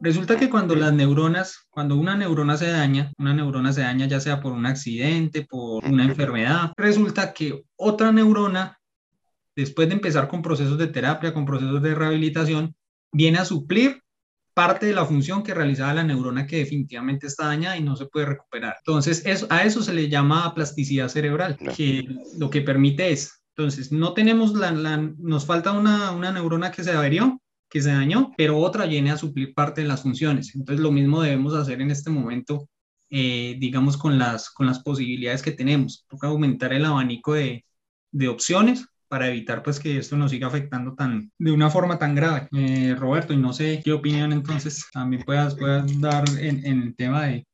Resulta 0.00 0.36
que 0.36 0.50
cuando 0.50 0.74
las 0.74 0.92
neuronas, 0.92 1.68
cuando 1.70 1.96
una 1.96 2.16
neurona 2.16 2.56
se 2.56 2.66
daña, 2.66 3.12
una 3.18 3.32
neurona 3.32 3.72
se 3.72 3.82
daña 3.82 4.06
ya 4.06 4.18
sea 4.18 4.40
por 4.40 4.52
un 4.52 4.66
accidente, 4.66 5.46
por 5.48 5.84
una 5.84 6.04
enfermedad, 6.04 6.72
resulta 6.76 7.32
que 7.32 7.62
otra 7.76 8.10
neurona, 8.10 8.78
después 9.54 9.86
de 9.88 9.94
empezar 9.94 10.26
con 10.26 10.42
procesos 10.42 10.76
de 10.76 10.88
terapia, 10.88 11.32
con 11.32 11.46
procesos 11.46 11.80
de 11.80 11.94
rehabilitación, 11.94 12.74
viene 13.12 13.38
a 13.38 13.44
suplir 13.44 14.01
parte 14.54 14.86
de 14.86 14.94
la 14.94 15.06
función 15.06 15.42
que 15.42 15.54
realizaba 15.54 15.94
la 15.94 16.04
neurona 16.04 16.46
que 16.46 16.58
definitivamente 16.58 17.26
está 17.26 17.46
dañada 17.46 17.76
y 17.76 17.82
no 17.82 17.96
se 17.96 18.06
puede 18.06 18.26
recuperar. 18.26 18.76
Entonces, 18.78 19.24
a 19.48 19.64
eso 19.64 19.82
se 19.82 19.94
le 19.94 20.08
llama 20.08 20.54
plasticidad 20.54 21.08
cerebral, 21.08 21.56
que 21.76 22.04
lo 22.38 22.50
que 22.50 22.60
permite 22.60 23.10
es, 23.12 23.42
entonces, 23.56 23.92
no 23.92 24.14
tenemos 24.14 24.54
la, 24.54 24.72
nos 25.18 25.44
falta 25.44 25.72
una, 25.72 26.10
una 26.12 26.32
neurona 26.32 26.70
que 26.70 26.82
se 26.82 26.92
averió, 26.92 27.40
que 27.68 27.82
se 27.82 27.90
dañó, 27.90 28.32
pero 28.36 28.58
otra 28.58 28.86
viene 28.86 29.10
a 29.10 29.18
suplir 29.18 29.54
parte 29.54 29.82
de 29.82 29.88
las 29.88 30.02
funciones. 30.02 30.54
Entonces, 30.54 30.82
lo 30.82 30.90
mismo 30.90 31.22
debemos 31.22 31.54
hacer 31.54 31.80
en 31.82 31.90
este 31.90 32.10
momento, 32.10 32.68
eh, 33.10 33.56
digamos, 33.58 33.96
con 33.98 34.18
las, 34.18 34.50
con 34.50 34.66
las 34.66 34.78
posibilidades 34.80 35.42
que 35.42 35.52
tenemos. 35.52 36.06
Toca 36.08 36.28
aumentar 36.28 36.72
el 36.72 36.86
abanico 36.86 37.34
de, 37.34 37.64
de 38.10 38.28
opciones 38.28 38.86
para 39.12 39.28
evitar 39.28 39.62
pues 39.62 39.78
que 39.78 39.98
esto 39.98 40.16
nos 40.16 40.30
siga 40.30 40.46
afectando 40.46 40.94
tan 40.94 41.30
de 41.38 41.52
una 41.52 41.68
forma 41.68 41.98
tan 41.98 42.14
grave. 42.14 42.48
Eh, 42.56 42.96
Roberto, 42.98 43.34
y 43.34 43.36
no 43.36 43.52
sé 43.52 43.82
qué 43.84 43.92
opinión 43.92 44.32
entonces 44.32 44.86
también 44.90 45.22
puedas, 45.22 45.54
puedas 45.54 46.00
dar 46.00 46.24
en, 46.40 46.64
en, 46.64 46.80
el 46.80 46.96
tema 46.96 47.26
de 47.26 47.46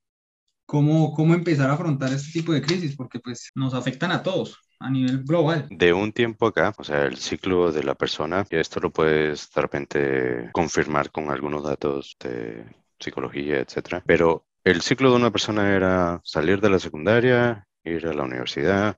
cómo, 0.64 1.12
cómo 1.12 1.34
empezar 1.34 1.68
a 1.68 1.72
afrontar 1.72 2.12
este 2.12 2.30
tipo 2.30 2.52
de 2.52 2.62
crisis, 2.62 2.94
porque 2.94 3.18
pues 3.18 3.50
nos 3.56 3.74
afectan 3.74 4.12
a 4.12 4.22
todos 4.22 4.56
a 4.78 4.88
nivel 4.88 5.24
global. 5.24 5.66
De 5.68 5.92
un 5.92 6.12
tiempo 6.12 6.46
acá, 6.46 6.72
o 6.78 6.84
sea, 6.84 7.06
el 7.06 7.16
ciclo 7.16 7.72
de 7.72 7.82
la 7.82 7.96
persona, 7.96 8.46
y 8.48 8.54
esto 8.54 8.78
lo 8.78 8.92
puedes 8.92 9.50
de 9.50 9.60
repente 9.60 10.50
confirmar 10.52 11.10
con 11.10 11.28
algunos 11.28 11.64
datos 11.64 12.16
de 12.20 12.66
psicología, 13.00 13.58
etcétera, 13.58 14.00
pero 14.06 14.46
el 14.62 14.80
ciclo 14.80 15.10
de 15.10 15.16
una 15.16 15.32
persona 15.32 15.74
era 15.74 16.20
salir 16.22 16.60
de 16.60 16.70
la 16.70 16.78
secundaria, 16.78 17.66
ir 17.82 18.06
a 18.06 18.14
la 18.14 18.22
universidad, 18.22 18.96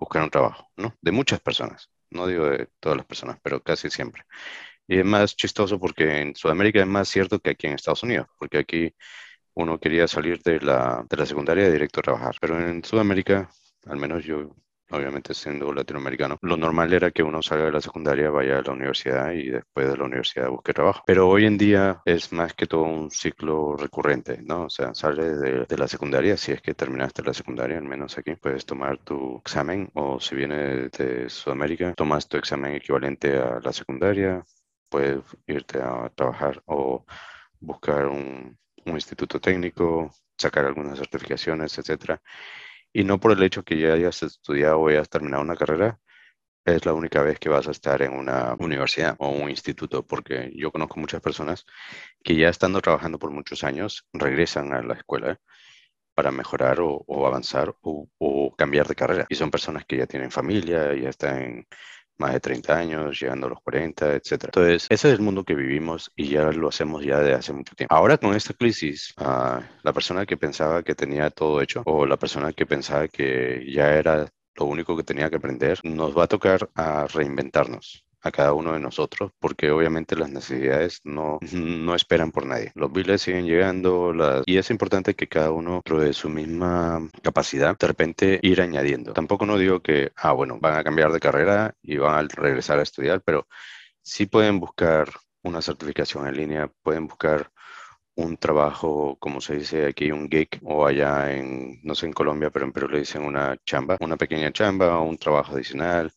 buscar 0.00 0.22
un 0.24 0.30
trabajo, 0.30 0.68
¿no? 0.76 0.96
De 1.02 1.12
muchas 1.12 1.40
personas, 1.40 1.90
no 2.10 2.26
digo 2.26 2.46
de 2.46 2.68
todas 2.80 2.96
las 2.98 3.06
personas, 3.06 3.38
pero 3.42 3.62
casi 3.62 3.90
siempre. 3.90 4.24
Y 4.88 4.98
es 5.00 5.04
más 5.04 5.36
chistoso 5.36 5.78
porque 5.80 6.20
en 6.22 6.36
Sudamérica 6.36 6.80
es 6.80 6.86
más 6.86 7.08
cierto 7.08 7.40
que 7.40 7.50
aquí 7.50 7.66
en 7.68 7.74
Estados 7.74 8.02
Unidos, 8.02 8.28
porque 8.38 8.58
aquí 8.58 8.94
uno 9.54 9.78
quería 9.80 10.08
salir 10.08 10.42
de 10.42 10.60
la, 10.60 11.04
de 11.08 11.16
la 11.16 11.26
secundaria 11.26 11.70
directo 11.70 12.00
a 12.00 12.04
trabajar, 12.04 12.36
pero 12.40 12.60
en 12.60 12.84
Sudamérica, 12.84 13.50
al 13.86 13.98
menos 13.98 14.24
yo 14.24 14.56
obviamente 14.90 15.34
siendo 15.34 15.72
latinoamericano, 15.72 16.38
lo 16.42 16.56
normal 16.56 16.92
era 16.92 17.10
que 17.10 17.22
uno 17.22 17.42
salga 17.42 17.66
de 17.66 17.72
la 17.72 17.80
secundaria, 17.80 18.30
vaya 18.30 18.58
a 18.58 18.62
la 18.62 18.72
universidad 18.72 19.32
y 19.32 19.50
después 19.50 19.88
de 19.88 19.96
la 19.96 20.04
universidad 20.04 20.48
busque 20.48 20.72
trabajo. 20.72 21.02
Pero 21.06 21.28
hoy 21.28 21.46
en 21.46 21.58
día 21.58 22.02
es 22.04 22.32
más 22.32 22.54
que 22.54 22.66
todo 22.66 22.82
un 22.82 23.10
ciclo 23.10 23.76
recurrente, 23.76 24.40
¿no? 24.42 24.64
O 24.64 24.70
sea, 24.70 24.94
sales 24.94 25.40
de, 25.40 25.66
la 25.76 25.88
secundaria, 25.88 26.36
si 26.36 26.52
es 26.52 26.60
que 26.60 26.74
terminaste 26.74 27.22
la 27.22 27.32
secundaria, 27.32 27.78
al 27.78 27.84
menos 27.84 28.18
aquí, 28.18 28.34
puedes 28.34 28.66
tomar 28.66 28.98
tu 28.98 29.38
examen 29.38 29.90
o 29.94 30.20
si 30.20 30.34
vienes 30.34 30.90
de 30.92 31.28
Sudamérica, 31.28 31.94
tomas 31.94 32.28
tu 32.28 32.36
examen 32.36 32.74
equivalente 32.74 33.38
a 33.38 33.60
la 33.62 33.72
secundaria, 33.72 34.44
puedes 34.88 35.22
irte 35.46 35.80
a 35.80 36.10
trabajar 36.14 36.62
o 36.66 37.04
buscar 37.60 38.06
un, 38.06 38.58
un 38.84 38.94
instituto 38.94 39.40
técnico, 39.40 40.10
sacar 40.36 40.66
algunas 40.66 40.98
certificaciones, 40.98 41.78
etcétera 41.78 42.20
y 42.92 43.04
no 43.04 43.20
por 43.20 43.32
el 43.32 43.42
hecho 43.42 43.64
que 43.64 43.78
ya 43.78 43.92
hayas 43.94 44.22
estudiado 44.22 44.80
o 44.80 44.88
hayas 44.88 45.08
terminado 45.08 45.42
una 45.42 45.56
carrera, 45.56 46.00
es 46.64 46.84
la 46.86 46.92
única 46.92 47.22
vez 47.22 47.38
que 47.38 47.48
vas 47.48 47.68
a 47.68 47.70
estar 47.70 48.02
en 48.02 48.12
una 48.12 48.54
universidad 48.58 49.16
o 49.18 49.30
un 49.30 49.50
instituto, 49.50 50.06
porque 50.06 50.52
yo 50.54 50.70
conozco 50.70 51.00
muchas 51.00 51.20
personas 51.20 51.64
que 52.22 52.36
ya 52.36 52.48
estando 52.48 52.80
trabajando 52.80 53.18
por 53.18 53.30
muchos 53.30 53.64
años 53.64 54.06
regresan 54.12 54.72
a 54.72 54.82
la 54.82 54.94
escuela 54.94 55.40
para 56.14 56.30
mejorar 56.30 56.80
o, 56.80 57.26
avanzar 57.26 57.74
o, 57.82 58.54
cambiar 58.56 58.86
de 58.86 58.94
carrera. 58.94 59.26
Y 59.28 59.36
son 59.36 59.50
personas 59.50 59.84
que 59.86 59.96
ya 59.96 60.06
tienen 60.06 60.30
familia, 60.30 60.94
ya 60.94 61.08
están 61.08 61.66
más 62.20 62.34
de 62.34 62.40
30 62.40 62.76
años, 62.76 63.18
llegando 63.18 63.46
a 63.46 63.50
los 63.50 63.60
40, 63.62 64.14
etc. 64.14 64.32
Entonces, 64.44 64.86
ese 64.88 65.08
es 65.08 65.14
el 65.14 65.20
mundo 65.20 65.42
que 65.42 65.54
vivimos 65.54 66.12
y 66.14 66.28
ya 66.28 66.52
lo 66.52 66.68
hacemos 66.68 67.04
ya 67.04 67.18
de 67.18 67.34
hace 67.34 67.52
mucho 67.52 67.74
tiempo. 67.74 67.92
Ahora 67.94 68.18
con 68.18 68.36
esta 68.36 68.54
crisis, 68.54 69.14
uh, 69.18 69.60
la 69.82 69.92
persona 69.92 70.26
que 70.26 70.36
pensaba 70.36 70.82
que 70.82 70.94
tenía 70.94 71.30
todo 71.30 71.60
hecho 71.60 71.82
o 71.86 72.06
la 72.06 72.16
persona 72.16 72.52
que 72.52 72.66
pensaba 72.66 73.08
que 73.08 73.66
ya 73.72 73.94
era 73.94 74.28
lo 74.54 74.66
único 74.66 74.96
que 74.96 75.02
tenía 75.02 75.30
que 75.30 75.36
aprender, 75.36 75.80
nos 75.82 76.16
va 76.16 76.24
a 76.24 76.28
tocar 76.28 76.68
a 76.74 77.06
reinventarnos 77.06 78.04
a 78.22 78.30
cada 78.30 78.52
uno 78.52 78.72
de 78.72 78.80
nosotros, 78.80 79.32
porque 79.38 79.70
obviamente 79.70 80.16
las 80.16 80.30
necesidades 80.30 81.00
no, 81.04 81.38
no 81.52 81.94
esperan 81.94 82.32
por 82.32 82.46
nadie. 82.46 82.72
Los 82.74 82.92
biles 82.92 83.22
siguen 83.22 83.46
llegando 83.46 84.12
y 84.46 84.58
es 84.58 84.70
importante 84.70 85.14
que 85.14 85.28
cada 85.28 85.50
uno, 85.50 85.74
dentro 85.74 86.00
de 86.00 86.12
su 86.12 86.28
misma 86.28 87.08
capacidad, 87.22 87.76
de 87.78 87.86
repente 87.86 88.40
ir 88.42 88.60
añadiendo. 88.60 89.12
Tampoco 89.12 89.46
no 89.46 89.58
digo 89.58 89.80
que, 89.80 90.12
ah, 90.16 90.32
bueno, 90.32 90.58
van 90.60 90.76
a 90.76 90.84
cambiar 90.84 91.12
de 91.12 91.20
carrera 91.20 91.74
y 91.82 91.96
van 91.96 92.26
a 92.26 92.28
regresar 92.28 92.78
a 92.78 92.82
estudiar, 92.82 93.22
pero 93.22 93.46
sí 94.02 94.26
pueden 94.26 94.60
buscar 94.60 95.08
una 95.42 95.62
certificación 95.62 96.26
en 96.26 96.36
línea, 96.36 96.70
pueden 96.82 97.06
buscar 97.06 97.50
un 98.16 98.36
trabajo, 98.36 99.16
como 99.18 99.40
se 99.40 99.56
dice 99.56 99.86
aquí, 99.86 100.10
un 100.12 100.28
gig, 100.28 100.48
o 100.62 100.86
allá 100.86 101.32
en, 101.34 101.80
no 101.82 101.94
sé 101.94 102.06
en 102.06 102.12
Colombia, 102.12 102.50
pero 102.50 102.66
en 102.66 102.72
Perú 102.72 102.88
le 102.88 103.00
dicen 103.00 103.22
una 103.22 103.56
chamba, 103.64 103.96
una 104.00 104.16
pequeña 104.16 104.52
chamba 104.52 105.00
un 105.00 105.16
trabajo 105.18 105.54
adicional 105.54 106.12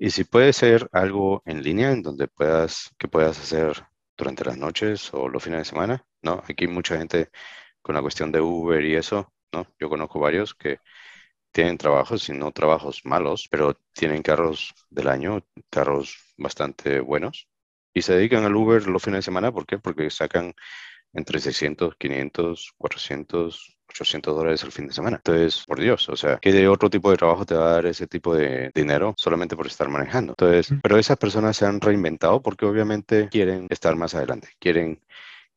y 0.00 0.10
si 0.12 0.24
puede 0.24 0.54
ser 0.54 0.88
algo 0.92 1.42
en 1.46 1.62
línea 1.62 1.92
en 1.92 2.02
donde 2.02 2.26
puedas, 2.26 2.90
que 2.98 3.06
puedas 3.08 3.38
hacer 3.38 3.84
durante 4.16 4.44
las 4.46 4.56
noches 4.56 5.12
o 5.12 5.28
los 5.28 5.44
fines 5.44 5.60
de 5.60 5.64
semana, 5.66 6.06
¿no? 6.22 6.42
Aquí 6.48 6.66
mucha 6.68 6.96
gente 6.96 7.30
con 7.82 7.94
la 7.94 8.02
cuestión 8.02 8.32
de 8.32 8.40
Uber 8.40 8.82
y 8.84 8.96
eso, 8.96 9.32
¿no? 9.52 9.66
Yo 9.78 9.90
conozco 9.90 10.18
varios 10.18 10.54
que 10.54 10.78
tienen 11.52 11.78
trabajos 11.78 12.28
y 12.30 12.32
no 12.32 12.52
trabajos 12.52 13.02
malos, 13.04 13.48
pero 13.50 13.74
tienen 13.94 14.22
carros 14.22 14.74
del 14.90 15.08
año, 15.08 15.46
carros 15.70 16.34
bastante 16.38 17.00
buenos 17.00 17.48
y 17.94 18.02
se 18.02 18.14
dedican 18.14 18.44
al 18.44 18.56
Uber 18.56 18.86
los 18.88 19.02
fines 19.02 19.18
de 19.18 19.22
semana, 19.22 19.52
¿por 19.52 19.66
qué? 19.66 19.78
Porque 19.78 20.10
sacan 20.10 20.54
entre 21.12 21.40
600, 21.40 21.96
500, 21.96 22.74
400, 22.76 23.76
800 23.88 24.36
dólares 24.36 24.64
al 24.64 24.72
fin 24.72 24.86
de 24.86 24.92
semana. 24.92 25.16
Entonces, 25.16 25.64
por 25.66 25.80
Dios, 25.80 26.08
o 26.08 26.16
sea, 26.16 26.38
¿qué 26.40 26.52
de 26.52 26.68
otro 26.68 26.90
tipo 26.90 27.10
de 27.10 27.16
trabajo 27.16 27.44
te 27.44 27.54
va 27.54 27.70
a 27.70 27.72
dar 27.74 27.86
ese 27.86 28.06
tipo 28.06 28.34
de 28.34 28.70
dinero 28.74 29.14
solamente 29.16 29.56
por 29.56 29.66
estar 29.66 29.88
manejando? 29.88 30.32
Entonces, 30.32 30.72
pero 30.82 30.98
esas 30.98 31.18
personas 31.18 31.56
se 31.56 31.66
han 31.66 31.80
reinventado 31.80 32.40
porque 32.42 32.66
obviamente 32.66 33.28
quieren 33.28 33.66
estar 33.70 33.96
más 33.96 34.14
adelante, 34.14 34.48
quieren 34.58 35.00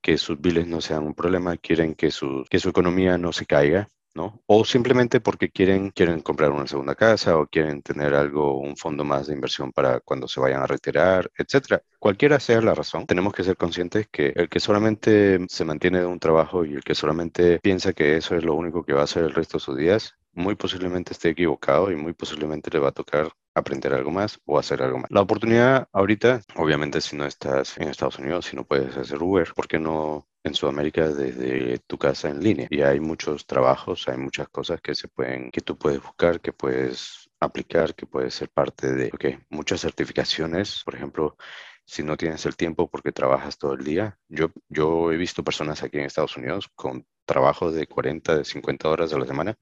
que 0.01 0.17
sus 0.17 0.39
biles 0.39 0.67
no 0.67 0.81
sean 0.81 1.03
un 1.03 1.13
problema, 1.13 1.55
quieren 1.57 1.95
que 1.95 2.12
su, 2.12 2.45
que 2.50 2.60
su 2.60 2.69
economía 2.69 3.17
no 3.17 3.31
se 3.31 3.45
caiga 3.45 3.88
¿no? 4.15 4.41
O 4.46 4.65
simplemente 4.65 5.20
porque 5.22 5.50
quieren, 5.50 5.91
quieren 5.91 6.22
comprar 6.22 6.51
una 6.51 6.67
segunda 6.67 6.96
casa 6.96 7.38
o 7.38 7.48
quieren 7.48 7.82
tener 7.82 8.13
algo, 8.13 8.60
un 8.60 8.77
fondo 8.77 9.03
más 9.03 9.27
de 9.27 9.34
inversión 9.34 9.72
para 9.72 10.00
cuando 10.01 10.27
se 10.27 10.39
vayan 10.39 10.62
a 10.62 10.67
retirar, 10.67 11.32
etcétera. 11.38 11.82
Cualquiera 12.00 12.39
sea 12.39 12.62
la 12.62 12.75
razón, 12.75 13.05
tenemos 13.05 13.34
que 13.34 13.43
ser 13.43 13.58
conscientes 13.58 14.08
que 14.12 14.34
el 14.36 14.50
que 14.50 14.60
solamente 14.60 15.39
se 15.50 15.65
mantiene 15.65 16.00
de 16.00 16.05
un 16.05 16.20
trabajo 16.20 16.65
y 16.65 16.74
el 16.74 16.84
que 16.84 16.96
solamente 16.96 17.60
piensa 17.60 17.93
que 17.93 18.17
eso 18.17 18.36
es 18.36 18.43
lo 18.43 18.55
único 18.55 18.84
que 18.84 18.93
va 18.93 19.01
a 19.01 19.05
hacer 19.05 19.24
el 19.24 19.34
resto 19.34 19.58
de 19.58 19.63
sus 19.63 19.77
días, 19.77 20.15
muy 20.34 20.56
posiblemente 20.56 21.13
esté 21.13 21.30
equivocado 21.30 21.92
y 21.92 21.96
muy 21.96 22.13
posiblemente 22.13 22.70
le 22.72 22.80
va 22.80 22.90
a 22.90 22.94
tocar 22.94 23.32
aprender 23.56 23.94
algo 23.94 24.12
más 24.12 24.40
o 24.46 24.58
hacer 24.58 24.82
algo 24.82 25.00
más. 25.00 25.12
La 25.12 25.22
oportunidad 25.22 25.88
ahorita, 25.92 26.42
obviamente 26.56 27.02
si 27.02 27.16
no 27.16 27.25
estás 27.25 27.78
en 27.78 27.88
Estados 27.90 28.20
Unidos, 28.20 28.46
si 28.46 28.56
no 28.56 28.63
puedes 28.63 28.98
hacer 28.98 29.22
Uber, 29.22 29.54
¿por 29.56 29.68
qué 29.68 29.80
no 29.80 30.28
en 30.44 30.56
Sudamérica 30.56 31.08
desde 31.08 31.78
tu 31.80 31.98
casa 31.98 32.30
en 32.30 32.42
línea? 32.42 32.68
Y 32.70 32.82
hay 32.82 33.00
muchos 33.00 33.46
trabajos, 33.46 34.08
hay 34.08 34.18
muchas 34.18 34.50
cosas 34.50 34.82
que 34.82 34.96
se 34.96 35.08
pueden, 35.08 35.52
que 35.52 35.62
tú 35.62 35.78
puedes 35.78 36.02
buscar, 36.02 36.42
que 36.42 36.52
puedes 36.52 37.30
aplicar, 37.40 37.94
que 37.94 38.08
puedes 38.08 38.34
ser 38.34 38.50
parte 38.50 38.92
de, 38.92 39.12
okay, 39.13 39.38
muchas 39.50 39.82
certificaciones, 39.82 40.82
por 40.84 40.96
ejemplo, 40.96 41.38
si 41.86 42.02
no 42.02 42.18
tienes 42.18 42.46
el 42.46 42.56
tiempo 42.56 42.90
porque 42.90 43.12
trabajas 43.12 43.58
todo 43.58 43.74
el 43.74 43.84
día. 43.84 44.18
Yo, 44.30 44.52
yo 44.70 45.12
he 45.12 45.18
visto 45.18 45.44
personas 45.44 45.84
aquí 45.84 46.00
en 46.00 46.06
Estados 46.06 46.38
Unidos 46.38 46.70
con 46.75 47.06
trabajos 47.25 47.75
de 47.75 47.88
40, 47.88 48.38
de 48.38 48.46
50 48.46 48.90
horas 48.90 49.13
a 49.13 49.20
la 49.20 49.25
semana 49.25 49.58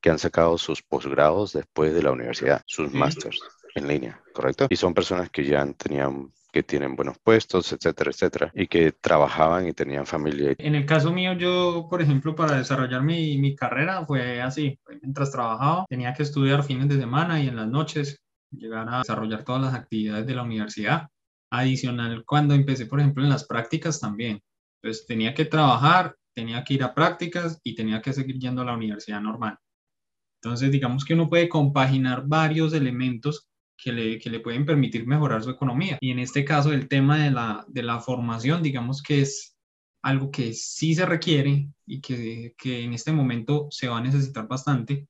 que 0.00 0.10
han 0.10 0.18
sacado 0.18 0.58
sus 0.58 0.82
posgrados 0.82 1.52
después 1.52 1.94
de 1.94 2.02
la 2.02 2.12
universidad, 2.12 2.62
sus 2.66 2.92
másters 2.92 3.40
en 3.74 3.88
línea, 3.88 4.20
¿correcto? 4.32 4.66
Y 4.70 4.76
son 4.76 4.94
personas 4.94 5.30
que 5.30 5.44
ya 5.44 5.64
tenían 5.72 6.32
que 6.50 6.62
tienen 6.62 6.96
buenos 6.96 7.18
puestos, 7.18 7.72
etcétera, 7.72 8.10
etcétera, 8.10 8.50
y 8.54 8.66
que 8.66 8.92
trabajaban 8.92 9.68
y 9.68 9.74
tenían 9.74 10.06
familia. 10.06 10.54
En 10.56 10.74
el 10.74 10.86
caso 10.86 11.12
mío, 11.12 11.34
yo, 11.34 11.86
por 11.90 12.00
ejemplo, 12.00 12.34
para 12.34 12.56
desarrollar 12.56 13.02
mi, 13.02 13.36
mi 13.38 13.54
carrera 13.54 14.04
fue 14.06 14.40
así, 14.40 14.78
mientras 15.02 15.30
trabajaba, 15.30 15.84
tenía 15.88 16.14
que 16.14 16.22
estudiar 16.22 16.64
fines 16.64 16.88
de 16.88 16.98
semana 16.98 17.40
y 17.42 17.48
en 17.48 17.56
las 17.56 17.68
noches 17.68 18.22
llegar 18.50 18.88
a 18.88 18.98
desarrollar 18.98 19.44
todas 19.44 19.60
las 19.62 19.74
actividades 19.74 20.26
de 20.26 20.34
la 20.34 20.42
universidad. 20.42 21.08
Adicional, 21.50 22.24
cuando 22.26 22.54
empecé, 22.54 22.86
por 22.86 23.00
ejemplo, 23.00 23.22
en 23.22 23.30
las 23.30 23.46
prácticas 23.46 24.00
también. 24.00 24.40
Entonces 24.82 25.06
tenía 25.06 25.34
que 25.34 25.44
trabajar, 25.44 26.14
tenía 26.34 26.62
que 26.64 26.74
ir 26.74 26.82
a 26.82 26.94
prácticas 26.94 27.60
y 27.62 27.74
tenía 27.74 28.00
que 28.00 28.12
seguir 28.12 28.38
yendo 28.38 28.62
a 28.62 28.66
la 28.66 28.74
universidad 28.74 29.20
normal. 29.20 29.58
Entonces, 30.42 30.70
digamos 30.70 31.04
que 31.04 31.14
uno 31.14 31.28
puede 31.28 31.48
compaginar 31.48 32.24
varios 32.26 32.72
elementos 32.72 33.48
que 33.76 33.92
le, 33.92 34.18
que 34.18 34.30
le 34.30 34.40
pueden 34.40 34.66
permitir 34.66 35.06
mejorar 35.06 35.42
su 35.42 35.50
economía. 35.50 35.98
Y 36.00 36.10
en 36.10 36.18
este 36.18 36.44
caso, 36.44 36.72
el 36.72 36.88
tema 36.88 37.22
de 37.24 37.30
la, 37.30 37.64
de 37.68 37.82
la 37.82 38.00
formación, 38.00 38.62
digamos 38.62 39.02
que 39.02 39.20
es 39.20 39.56
algo 40.02 40.30
que 40.30 40.52
sí 40.52 40.94
se 40.94 41.06
requiere 41.06 41.68
y 41.86 42.00
que, 42.00 42.54
que 42.56 42.82
en 42.82 42.92
este 42.92 43.12
momento 43.12 43.68
se 43.70 43.88
va 43.88 43.98
a 43.98 44.02
necesitar 44.02 44.46
bastante. 44.46 45.06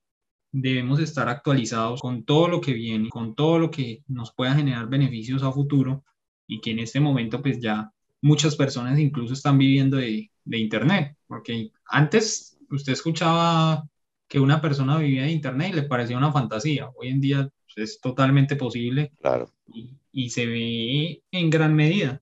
Debemos 0.51 0.99
estar 0.99 1.29
actualizados 1.29 2.01
con 2.01 2.23
todo 2.23 2.47
lo 2.47 2.61
que 2.61 2.73
viene, 2.73 3.09
con 3.09 3.35
todo 3.35 3.59
lo 3.59 3.69
que 3.69 4.03
nos 4.07 4.33
pueda 4.33 4.55
generar 4.55 4.87
beneficios 4.87 5.43
a 5.43 5.51
futuro 5.51 6.03
y 6.47 6.59
que 6.59 6.71
en 6.71 6.79
este 6.79 6.99
momento 6.99 7.41
pues 7.41 7.59
ya 7.59 7.91
muchas 8.21 8.55
personas 8.55 8.97
incluso 8.97 9.33
están 9.33 9.57
viviendo 9.57 9.97
de, 9.97 10.31
de 10.43 10.57
Internet, 10.57 11.15
porque 11.27 11.71
antes 11.85 12.57
usted 12.69 12.93
escuchaba 12.93 13.87
que 14.29 14.39
una 14.39 14.61
persona 14.61 14.97
vivía 14.97 15.23
de 15.23 15.31
Internet 15.31 15.71
y 15.73 15.75
le 15.75 15.83
parecía 15.83 16.17
una 16.17 16.31
fantasía. 16.31 16.89
Hoy 16.95 17.09
en 17.09 17.19
día 17.19 17.49
es 17.75 17.99
totalmente 17.99 18.55
posible 18.55 19.11
claro. 19.19 19.51
y, 19.67 19.97
y, 20.11 20.29
se 20.29 20.45
ve 20.45 21.23
en 21.31 21.49
gran 21.49 21.75
medida. 21.75 22.21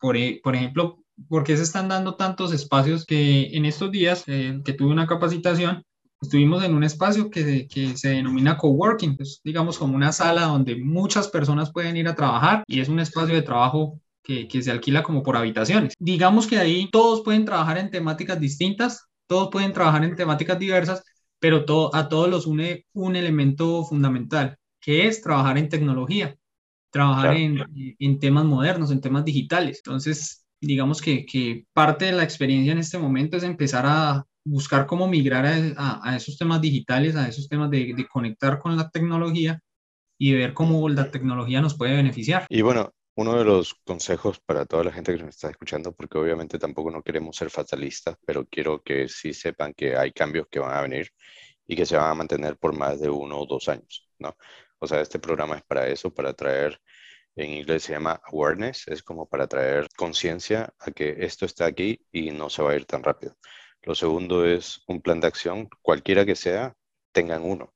Por, 0.00 0.16
e, 0.16 0.40
por 0.42 0.56
ejemplo, 0.56 1.04
¿por 1.28 1.44
qué 1.44 1.56
se 1.56 1.62
están 1.62 1.88
dando 1.88 2.16
tantos 2.16 2.52
espacios 2.52 3.04
que 3.04 3.56
en 3.56 3.66
estos 3.66 3.90
días 3.90 4.24
eh, 4.26 4.60
que 4.64 4.72
tuve 4.72 4.90
una 4.90 5.06
capacitación, 5.06 5.84
estuvimos 6.20 6.64
en 6.64 6.74
un 6.74 6.84
espacio 6.84 7.30
que, 7.30 7.68
que 7.68 7.96
se 7.96 8.08
denomina 8.10 8.56
coworking, 8.56 9.16
es 9.20 9.40
digamos 9.44 9.78
como 9.78 9.94
una 9.94 10.12
sala 10.12 10.42
donde 10.42 10.76
muchas 10.76 11.28
personas 11.28 11.70
pueden 11.70 11.96
ir 11.96 12.08
a 12.08 12.14
trabajar 12.14 12.64
y 12.66 12.80
es 12.80 12.88
un 12.88 13.00
espacio 13.00 13.34
de 13.34 13.42
trabajo 13.42 14.00
que, 14.22 14.48
que, 14.48 14.62
se 14.62 14.70
alquila 14.70 15.02
como 15.02 15.22
por 15.22 15.36
habitaciones. 15.36 15.94
Digamos 15.98 16.46
que 16.46 16.58
ahí 16.58 16.88
todos 16.90 17.22
pueden 17.22 17.44
trabajar 17.44 17.78
en 17.78 17.90
temáticas 17.90 18.40
distintas, 18.40 19.06
todos 19.28 19.50
pueden 19.52 19.72
trabajar 19.72 20.02
en 20.04 20.16
temáticas 20.16 20.58
diversas, 20.58 21.02
pero 21.40 21.64
todo, 21.64 21.94
a 21.94 22.08
todos 22.08 22.28
los 22.28 22.46
une 22.46 22.86
un 22.92 23.16
elemento 23.16 23.84
fundamental, 23.84 24.56
que 24.80 25.06
es 25.06 25.20
trabajar 25.20 25.58
en 25.58 25.68
tecnología, 25.68 26.36
trabajar 26.90 27.36
en, 27.36 27.62
en, 27.98 28.18
temas 28.18 28.44
modernos, 28.44 28.90
en 28.90 29.00
temas 29.00 29.24
digitales. 29.24 29.82
Entonces, 29.84 30.46
digamos 30.60 31.02
que, 31.02 31.26
que, 31.26 31.66
parte 31.72 32.06
de 32.06 32.12
la 32.12 32.24
experiencia 32.24 32.72
en 32.72 32.78
este 32.78 32.98
momento 32.98 33.36
es 33.36 33.42
empezar 33.42 33.84
a 33.86 34.24
buscar 34.44 34.86
cómo 34.86 35.08
migrar 35.08 35.46
a, 35.46 36.00
a, 36.02 36.16
esos 36.16 36.38
temas 36.38 36.60
digitales, 36.60 37.16
a 37.16 37.28
esos 37.28 37.48
temas 37.48 37.70
de, 37.70 37.94
de 37.94 38.06
conectar 38.06 38.58
con 38.58 38.76
la 38.76 38.88
tecnología 38.88 39.60
y 40.18 40.32
ver 40.32 40.54
cómo 40.54 40.88
la 40.88 41.10
tecnología 41.10 41.60
nos 41.60 41.76
puede 41.76 41.96
beneficiar. 41.96 42.46
Y 42.48 42.62
bueno, 42.62 42.92
uno 43.16 43.38
de 43.38 43.44
los 43.44 43.74
consejos 43.84 44.40
para 44.40 44.66
toda 44.66 44.84
la 44.84 44.92
gente 44.92 45.16
que 45.16 45.22
nos 45.22 45.30
está 45.36 45.50
escuchando, 45.50 45.92
porque 45.92 46.18
obviamente 46.18 46.58
tampoco 46.58 46.90
no 46.90 47.02
queremos 47.02 47.36
ser 47.36 47.50
fatalistas, 47.50 48.16
pero 48.26 48.46
quiero 48.46 48.82
que 48.82 49.08
sí 49.08 49.32
sepan 49.32 49.72
que 49.74 49.96
hay 49.96 50.12
cambios 50.12 50.48
que 50.50 50.58
van 50.60 50.76
a 50.76 50.82
venir 50.82 51.10
y 51.66 51.76
que 51.76 51.86
se 51.86 51.96
van 51.96 52.10
a 52.10 52.14
mantener 52.14 52.58
por 52.58 52.76
más 52.76 53.00
de 53.00 53.08
uno 53.08 53.40
o 53.40 53.46
dos 53.46 53.68
años, 53.68 54.08
¿no? 54.18 54.36
O 54.78 54.86
sea, 54.86 55.00
este 55.00 55.18
programa 55.18 55.56
es 55.56 55.64
para 55.64 55.88
eso, 55.88 56.12
para 56.12 56.34
traer, 56.34 56.78
en 57.36 57.50
inglés 57.52 57.84
se 57.84 57.92
llama 57.94 58.20
awareness, 58.24 58.86
es 58.88 59.02
como 59.02 59.26
para 59.28 59.46
traer 59.46 59.88
conciencia 59.96 60.74
a 60.78 60.90
que 60.90 61.16
esto 61.20 61.46
está 61.46 61.66
aquí 61.66 62.00
y 62.12 62.30
no 62.32 62.50
se 62.50 62.62
va 62.62 62.72
a 62.72 62.76
ir 62.76 62.84
tan 62.86 63.02
rápido. 63.02 63.36
Lo 63.82 63.94
segundo 63.94 64.44
es 64.46 64.82
un 64.88 65.00
plan 65.00 65.20
de 65.20 65.28
acción, 65.28 65.68
cualquiera 65.82 66.26
que 66.26 66.36
sea, 66.36 66.74
tengan 67.12 67.44
uno, 67.44 67.72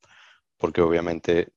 porque 0.59 0.83
obviamente 0.83 1.53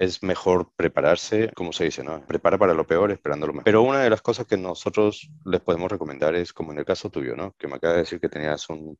es 0.00 0.22
mejor 0.22 0.72
prepararse, 0.76 1.52
como 1.54 1.74
se 1.74 1.84
dice, 1.84 2.02
¿no? 2.02 2.26
Prepara 2.26 2.56
para 2.56 2.72
lo 2.72 2.86
peor 2.86 3.10
esperando 3.10 3.46
lo 3.46 3.52
mejor. 3.52 3.64
Pero 3.64 3.82
una 3.82 4.00
de 4.00 4.08
las 4.08 4.22
cosas 4.22 4.46
que 4.46 4.56
nosotros 4.56 5.30
les 5.44 5.60
podemos 5.60 5.92
recomendar 5.92 6.34
es, 6.34 6.54
como 6.54 6.72
en 6.72 6.78
el 6.78 6.86
caso 6.86 7.10
tuyo, 7.10 7.36
¿no? 7.36 7.54
Que 7.58 7.68
me 7.68 7.74
acaba 7.74 7.92
de 7.92 8.00
decir 8.00 8.18
que 8.18 8.30
tenías 8.30 8.66
un, 8.70 8.98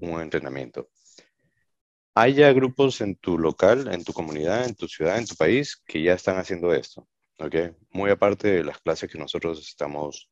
un 0.00 0.20
entrenamiento. 0.22 0.88
Hay 2.14 2.32
ya 2.32 2.50
grupos 2.54 3.02
en 3.02 3.16
tu 3.16 3.38
local, 3.38 3.92
en 3.92 4.02
tu 4.02 4.14
comunidad, 4.14 4.64
en 4.64 4.74
tu 4.74 4.88
ciudad, 4.88 5.18
en 5.18 5.26
tu 5.26 5.34
país, 5.36 5.82
que 5.86 6.00
ya 6.00 6.14
están 6.14 6.38
haciendo 6.38 6.72
esto, 6.72 7.06
¿ok? 7.38 7.76
Muy 7.90 8.10
aparte 8.10 8.48
de 8.48 8.64
las 8.64 8.78
clases 8.78 9.12
que 9.12 9.18
nosotros 9.18 9.60
estamos 9.60 10.30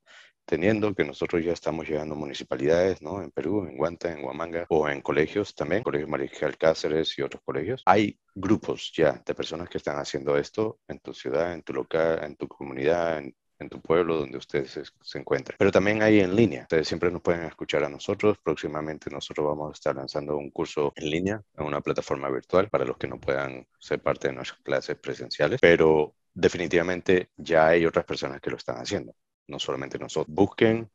teniendo 0.52 0.94
que 0.94 1.02
nosotros 1.02 1.42
ya 1.42 1.54
estamos 1.54 1.88
llegando 1.88 2.14
a 2.14 2.18
municipalidades, 2.18 3.00
¿no? 3.00 3.22
En 3.22 3.30
Perú, 3.30 3.66
en 3.66 3.74
Guanta, 3.74 4.12
en 4.12 4.22
Huamanga 4.22 4.66
o 4.68 4.86
en 4.86 5.00
colegios 5.00 5.54
también, 5.54 5.82
Colegio 5.82 6.06
Mariscal 6.06 6.58
Cáceres 6.58 7.18
y 7.18 7.22
otros 7.22 7.40
colegios. 7.42 7.82
Hay 7.86 8.18
grupos 8.34 8.92
ya 8.94 9.22
de 9.24 9.34
personas 9.34 9.70
que 9.70 9.78
están 9.78 9.96
haciendo 9.96 10.36
esto 10.36 10.78
en 10.88 10.98
tu 10.98 11.14
ciudad, 11.14 11.54
en 11.54 11.62
tu 11.62 11.72
local, 11.72 12.20
en 12.22 12.36
tu 12.36 12.48
comunidad, 12.48 13.16
en, 13.16 13.34
en 13.60 13.70
tu 13.70 13.80
pueblo 13.80 14.18
donde 14.18 14.36
ustedes 14.36 14.78
se, 15.00 15.18
encuentren. 15.18 15.56
Pero 15.58 15.72
también 15.72 16.02
hay 16.02 16.20
en 16.20 16.36
línea. 16.36 16.64
Ustedes 16.64 16.86
siempre 16.86 17.10
nos 17.10 17.22
pueden 17.22 17.44
escuchar 17.44 17.82
a 17.84 17.88
nosotros. 17.88 18.36
Próximamente 18.44 19.08
nosotros 19.08 19.46
vamos 19.46 19.70
a 19.70 19.72
estar 19.72 19.96
lanzando 19.96 20.36
un 20.36 20.50
curso 20.50 20.92
en 20.96 21.08
línea 21.08 21.42
en 21.56 21.64
una 21.64 21.80
plataforma 21.80 22.28
virtual 22.28 22.68
para 22.68 22.84
los 22.84 22.98
que 22.98 23.08
no 23.08 23.18
puedan 23.18 23.66
ser 23.78 24.02
parte 24.02 24.28
de 24.28 24.34
nuestras 24.34 24.60
clases 24.60 24.98
presenciales. 24.98 25.60
Pero 25.62 26.14
definitivamente 26.34 27.30
ya 27.38 27.68
hay 27.68 27.86
otras 27.86 28.04
personas 28.04 28.38
que 28.42 28.50
lo 28.50 28.58
están 28.58 28.76
haciendo 28.76 29.14
no 29.48 29.58
solamente 29.58 29.98
nosotros. 29.98 30.34
Busquen 30.34 30.90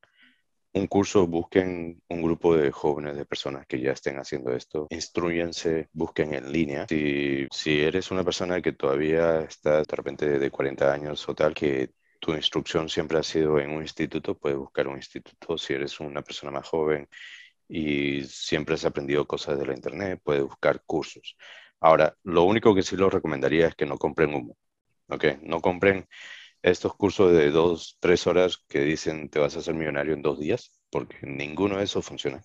un 0.73 0.87
curso, 0.87 1.27
busquen 1.27 2.01
un 2.09 2.21
grupo 2.21 2.55
de 2.55 2.71
jóvenes, 2.71 3.15
de 3.15 3.25
personas 3.25 3.65
que 3.65 3.79
ya 3.79 3.91
estén 3.91 4.19
haciendo 4.19 4.53
esto, 4.53 4.87
instruyense, 4.89 5.89
busquen 5.93 6.33
en 6.33 6.51
línea. 6.51 6.85
Si, 6.87 7.47
si 7.51 7.81
eres 7.81 8.11
una 8.11 8.23
persona 8.23 8.61
que 8.61 8.73
todavía 8.73 9.41
está 9.41 9.79
de 9.79 9.95
repente 9.95 10.39
de 10.39 10.51
40 10.51 10.93
años 10.93 11.27
o 11.27 11.35
tal, 11.35 11.53
que 11.53 11.91
tu 12.19 12.33
instrucción 12.33 12.89
siempre 12.89 13.17
ha 13.17 13.23
sido 13.23 13.59
en 13.59 13.71
un 13.71 13.81
instituto, 13.81 14.37
puedes 14.37 14.57
buscar 14.57 14.87
un 14.87 14.97
instituto. 14.97 15.57
Si 15.57 15.73
eres 15.73 15.99
una 15.99 16.21
persona 16.21 16.51
más 16.51 16.67
joven 16.67 17.07
y 17.67 18.23
siempre 18.23 18.75
has 18.75 18.85
aprendido 18.85 19.27
cosas 19.27 19.57
de 19.57 19.65
la 19.65 19.73
internet, 19.73 20.21
puedes 20.23 20.43
buscar 20.43 20.83
cursos. 20.85 21.35
Ahora, 21.79 22.15
lo 22.23 22.43
único 22.43 22.73
que 22.73 22.81
sí 22.81 22.95
lo 22.95 23.09
recomendaría 23.09 23.67
es 23.67 23.75
que 23.75 23.85
no 23.85 23.97
compren 23.97 24.33
humo, 24.33 24.57
¿ok? 25.09 25.25
No 25.43 25.61
compren 25.61 26.07
estos 26.61 26.95
cursos 26.95 27.33
de 27.33 27.51
dos, 27.51 27.97
tres 27.99 28.27
horas 28.27 28.57
que 28.67 28.81
dicen 28.81 29.29
te 29.29 29.39
vas 29.39 29.55
a 29.55 29.59
hacer 29.59 29.75
millonario 29.75 30.13
en 30.13 30.21
dos 30.21 30.39
días, 30.39 30.71
porque 30.89 31.17
ninguno 31.23 31.77
de 31.77 31.83
esos 31.85 32.05
funciona. 32.05 32.43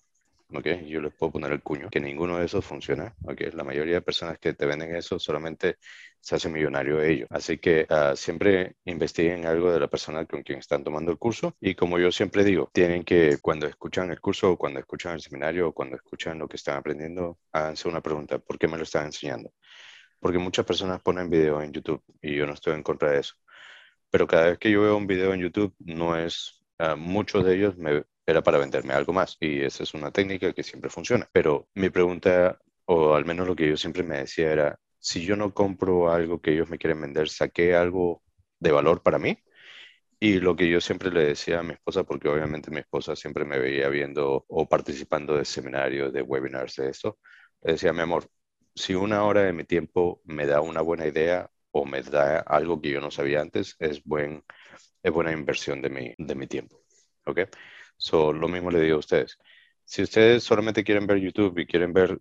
¿ok? 0.55 0.67
Yo 0.87 1.01
les 1.01 1.13
puedo 1.13 1.33
poner 1.33 1.51
el 1.51 1.61
cuño, 1.61 1.89
que 1.89 1.99
ninguno 1.99 2.37
de 2.37 2.45
esos 2.45 2.63
funciona, 2.65 3.15
¿ok? 3.23 3.41
La 3.53 3.63
mayoría 3.63 3.95
de 3.95 4.01
personas 4.01 4.37
que 4.39 4.53
te 4.53 4.65
venden 4.65 4.95
eso 4.95 5.19
solamente 5.19 5.77
se 6.19 6.35
hace 6.35 6.49
millonario 6.49 7.01
ellos. 7.01 7.27
Así 7.31 7.57
que 7.57 7.87
uh, 7.89 8.15
siempre 8.15 8.75
investiguen 8.85 9.45
algo 9.45 9.71
de 9.71 9.79
la 9.79 9.87
persona 9.87 10.25
con 10.25 10.43
quien 10.43 10.59
están 10.59 10.83
tomando 10.83 11.11
el 11.11 11.17
curso 11.17 11.55
y 11.59 11.75
como 11.75 11.99
yo 11.99 12.11
siempre 12.11 12.43
digo, 12.43 12.69
tienen 12.73 13.03
que 13.03 13.37
cuando 13.41 13.67
escuchan 13.67 14.11
el 14.11 14.19
curso 14.21 14.51
o 14.51 14.57
cuando 14.57 14.79
escuchan 14.79 15.13
el 15.13 15.21
seminario 15.21 15.69
o 15.69 15.73
cuando 15.73 15.95
escuchan 15.95 16.39
lo 16.39 16.47
que 16.47 16.57
están 16.57 16.77
aprendiendo, 16.77 17.39
háganse 17.51 17.87
una 17.89 18.01
pregunta, 18.01 18.39
¿por 18.39 18.57
qué 18.57 18.67
me 18.67 18.77
lo 18.77 18.83
están 18.83 19.07
enseñando? 19.07 19.51
Porque 20.19 20.37
muchas 20.39 20.65
personas 20.65 21.01
ponen 21.01 21.29
video 21.29 21.61
en 21.61 21.73
YouTube 21.73 22.03
y 22.21 22.35
yo 22.35 22.45
no 22.47 22.53
estoy 22.53 22.75
en 22.75 22.83
contra 22.83 23.11
de 23.11 23.19
eso 23.19 23.35
pero 24.13 24.27
cada 24.27 24.45
vez 24.51 24.59
que 24.59 24.69
yo 24.69 24.83
veo 24.83 24.95
un 24.95 25.07
video 25.07 25.33
en 25.33 25.41
YouTube, 25.41 25.73
no 25.79 26.15
es, 26.15 26.63
uh, 26.77 26.95
muchos 26.95 27.43
de 27.43 27.55
ellos 27.55 27.75
era 28.27 28.43
para 28.43 28.59
venderme 28.59 28.93
algo 28.93 29.11
más 29.11 29.37
y 29.39 29.61
esa 29.61 29.81
es 29.81 29.95
una 29.95 30.11
técnica 30.11 30.53
que 30.53 30.61
siempre 30.61 30.91
funciona. 30.91 31.27
Pero 31.33 31.67
mi 31.73 31.89
pregunta, 31.89 32.59
o 32.85 33.15
al 33.15 33.25
menos 33.25 33.47
lo 33.47 33.55
que 33.55 33.67
yo 33.67 33.75
siempre 33.75 34.03
me 34.03 34.19
decía 34.19 34.51
era, 34.51 34.79
si 34.99 35.25
yo 35.25 35.35
no 35.35 35.51
compro 35.55 36.11
algo 36.11 36.39
que 36.41 36.51
ellos 36.53 36.69
me 36.69 36.77
quieren 36.77 37.01
vender, 37.01 37.27
¿saqué 37.27 37.75
algo 37.75 38.21
de 38.59 38.71
valor 38.71 39.01
para 39.01 39.17
mí? 39.17 39.39
Y 40.19 40.39
lo 40.39 40.55
que 40.55 40.69
yo 40.69 40.79
siempre 40.81 41.11
le 41.11 41.25
decía 41.25 41.59
a 41.61 41.63
mi 41.63 41.73
esposa, 41.73 42.03
porque 42.03 42.29
obviamente 42.29 42.71
mi 42.71 42.79
esposa 42.81 43.15
siempre 43.15 43.45
me 43.45 43.59
veía 43.59 43.89
viendo 43.89 44.45
o 44.47 44.69
participando 44.69 45.37
de 45.37 45.45
seminarios, 45.45 46.13
de 46.13 46.21
webinars, 46.21 46.75
de 46.75 46.89
esto, 46.89 47.17
le 47.63 47.73
decía, 47.73 47.93
mi 47.93 48.01
amor, 48.01 48.27
si 48.75 48.95
una 48.95 49.23
hora 49.23 49.41
de 49.43 49.53
mi 49.53 49.63
tiempo 49.63 50.21
me 50.25 50.45
da 50.45 50.61
una 50.61 50.81
buena 50.81 51.07
idea, 51.07 51.49
o 51.73 51.85
me 51.85 52.01
da 52.03 52.39
algo 52.39 52.79
que 52.81 52.91
yo 52.91 53.01
no 53.01 53.11
sabía 53.11 53.41
antes, 53.41 53.75
es, 53.79 54.03
buen, 54.03 54.43
es 55.01 55.11
buena 55.11 55.31
inversión 55.31 55.81
de 55.81 55.89
mi, 55.89 56.13
de 56.17 56.35
mi 56.35 56.47
tiempo. 56.47 56.81
¿Ok? 57.25 57.41
So, 57.97 58.31
lo 58.31 58.47
mismo 58.47 58.71
le 58.71 58.79
digo 58.81 58.97
a 58.97 58.99
ustedes. 58.99 59.37
Si 59.83 60.03
ustedes 60.03 60.43
solamente 60.43 60.83
quieren 60.83 61.07
ver 61.07 61.17
YouTube 61.17 61.57
y 61.59 61.65
quieren 61.65 61.91
ver, 61.93 62.19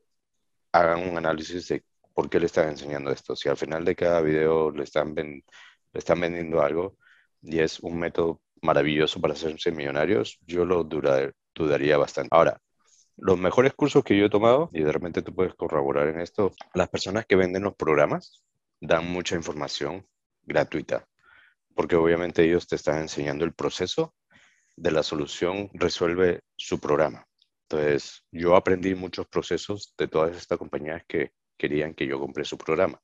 hagan 0.73 1.09
un 1.09 1.19
análisis 1.19 1.69
de 1.69 1.85
por 2.15 2.31
qué 2.31 2.41
le 2.41 2.47
están 2.47 2.71
enseñando 2.71 3.11
esto. 3.11 3.37
Si 3.37 3.49
al 3.49 3.57
final 3.57 3.85
de 3.85 3.95
cada 3.95 4.21
video 4.23 4.71
le 4.71 4.85
están, 4.85 5.15
ven, 5.15 5.45
le 5.93 5.99
están 5.99 6.21
vendiendo 6.21 6.63
algo 6.63 6.97
y 7.43 7.59
es 7.61 7.81
un 7.81 7.99
método 7.99 8.41
maravilloso 8.63 9.21
para 9.21 9.35
hacerse 9.35 9.71
millonarios, 9.71 10.39
yo 10.47 10.65
lo 10.65 10.85
dudar, 10.85 11.35
dudaría 11.55 11.99
bastante. 11.99 12.31
Ahora, 12.33 12.61
los 13.17 13.39
mejores 13.39 13.75
cursos 13.75 14.03
que 14.03 14.17
yo 14.17 14.27
he 14.27 14.31
tomado, 14.31 14.71
y 14.73 14.83
de 14.83 14.93
repente 14.93 15.23
tú 15.23 15.35
puedes 15.35 15.55
corroborar 15.55 16.09
en 16.09 16.21
esto, 16.21 16.53
las 16.75 16.89
personas 16.89 17.27
que 17.27 17.37
venden 17.37 17.65
los 17.65 17.75
programas, 17.75 18.43
dan 18.83 19.07
mucha 19.07 19.37
información 19.37 20.05
gratuita, 20.43 21.07
porque 21.75 21.95
obviamente 21.95 22.45
ellos 22.45 22.67
te 22.67 22.75
están 22.75 22.99
enseñando 22.99 23.45
el 23.45 23.55
proceso 23.55 24.15
de 24.77 24.91
la 24.91 25.05
solución, 25.05 25.71
resuelve 25.73 26.41
su 26.57 26.81
programa. 26.81 27.25
Entonces, 27.69 28.25
yo 28.33 28.57
aprendí 28.57 28.97
muchos 28.97 29.29
procesos 29.29 29.95
de 29.97 30.09
todas 30.09 30.37
estas 30.37 30.59
compañías 30.59 31.05
que 31.07 31.31
querían 31.57 31.95
que 31.95 32.09
yo 32.09 32.19
compré 32.19 32.45
su 32.45 32.59
programa. 32.59 33.01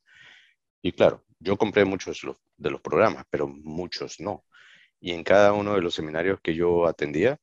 Y 0.83 0.93
claro, 0.93 1.25
yo 1.39 1.57
compré 1.57 1.85
muchos 1.85 2.23
de 2.57 2.71
los 2.71 2.81
programas, 2.81 3.25
pero 3.31 3.47
muchos 3.47 4.19
no. 4.19 4.45
Y 5.01 5.13
en 5.13 5.23
cada 5.23 5.53
uno 5.53 5.75
de 5.75 5.81
los 5.81 5.95
seminarios 5.95 6.41
que 6.43 6.55
yo 6.55 6.87
atendía, 6.87 7.39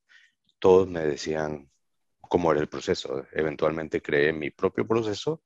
todos 0.59 0.89
me 0.89 1.01
decían 1.01 1.71
cómo 2.19 2.51
era 2.51 2.59
el 2.59 2.67
proceso. 2.67 3.25
Eventualmente 3.31 4.01
creé 4.01 4.33
mi 4.33 4.51
propio 4.51 4.85
proceso 4.85 5.41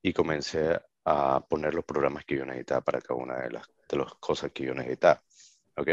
y 0.00 0.12
comencé 0.12 0.78
a 1.04 1.44
poner 1.48 1.74
los 1.74 1.84
programas 1.84 2.24
que 2.24 2.36
yo 2.36 2.44
necesitaba 2.44 2.80
para 2.82 3.00
cada 3.00 3.20
una 3.20 3.36
de 3.40 3.50
las, 3.50 3.68
de 3.88 3.96
las 3.96 4.14
cosas 4.14 4.50
que 4.52 4.64
yo 4.64 4.74
necesitaba. 4.74 5.22
¿Ok? 5.76 5.90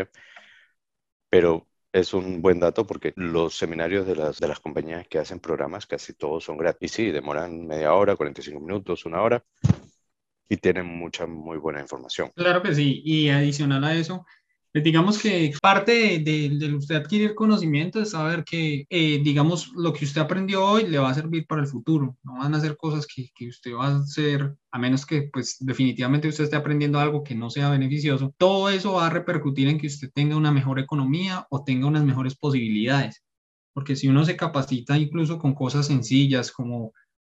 Pero 1.30 1.67
es 1.91 2.13
un 2.13 2.41
buen 2.41 2.60
dato 2.60 2.86
porque 2.86 3.13
los 3.15 3.56
seminarios 3.56 4.06
de 4.06 4.15
las, 4.15 4.39
de 4.39 4.47
las 4.47 4.60
compañías 4.60 5.08
que 5.08 5.19
hacen 5.19 5.39
programas 5.39 5.86
casi 5.86 6.13
todos 6.13 6.43
son 6.43 6.58
gratis. 6.58 6.91
Y 6.91 6.95
sí, 6.95 7.12
demoran 7.12 7.67
media 7.67 7.93
hora, 7.93 8.15
45 8.15 8.60
minutos, 8.60 9.06
una 9.06 9.21
hora 9.21 9.43
y 10.52 10.58
tienen 10.58 10.86
mucha, 10.86 11.26
muy 11.26 11.58
buena 11.58 11.80
información. 11.80 12.30
Claro 12.36 12.62
que 12.62 12.76
sí. 12.76 13.02
Y 13.06 13.30
adicional 13.30 13.86
a 13.86 13.95
eso, 13.95 14.26
digamos 14.80 15.22
que 15.22 15.54
parte 15.62 16.20
de, 16.20 16.50
de, 16.58 16.76
usted 16.76 16.96
adquirir 16.96 17.36
conocimiento 17.36 18.02
es 18.02 18.12
saber 18.12 18.46
que, 18.46 18.86
eh, 18.90 19.20
digamos, 19.22 19.74
lo 19.76 19.92
que 19.92 20.06
usted 20.06 20.22
aprendió 20.22 20.64
hoy 20.66 20.88
le 20.88 20.98
va 20.98 21.10
a 21.10 21.14
servir 21.14 21.46
para 21.46 21.62
el 21.62 21.68
futuro. 21.68 22.18
No 22.24 22.36
van 22.36 22.56
a 22.56 22.60
ser 22.62 22.78
cosas 22.78 23.06
que, 23.06 23.30
que, 23.36 23.50
usted 23.50 23.74
va 23.74 23.88
a 23.88 23.98
hacer, 23.98 24.56
a 24.72 24.80
menos 24.80 25.06
que, 25.06 25.30
pues, 25.34 25.58
definitivamente 25.60 26.30
usted 26.30 26.46
esté 26.46 26.56
aprendiendo 26.56 27.00
algo 27.00 27.24
que 27.24 27.36
no 27.36 27.50
sea 27.50 27.70
beneficioso. 27.70 28.34
Todo 28.38 28.70
eso 28.70 28.94
va 28.94 29.08
a 29.08 29.10
repercutir 29.10 29.68
en 29.68 29.78
que 29.78 29.88
usted 29.88 30.10
tenga 30.14 30.38
una 30.38 30.52
mejor 30.52 30.80
economía 30.80 31.46
o 31.50 31.64
tenga 31.66 31.88
unas 31.88 32.06
mejores 32.06 32.36
posibilidades. 32.36 33.24
Porque 33.74 33.96
si 33.96 34.08
uno 34.08 34.24
se 34.26 34.38
capacita 34.38 34.98
incluso 34.98 35.38
con 35.38 35.54
cosas 35.54 35.88
sencillas 35.88 36.52
como, 36.52 36.94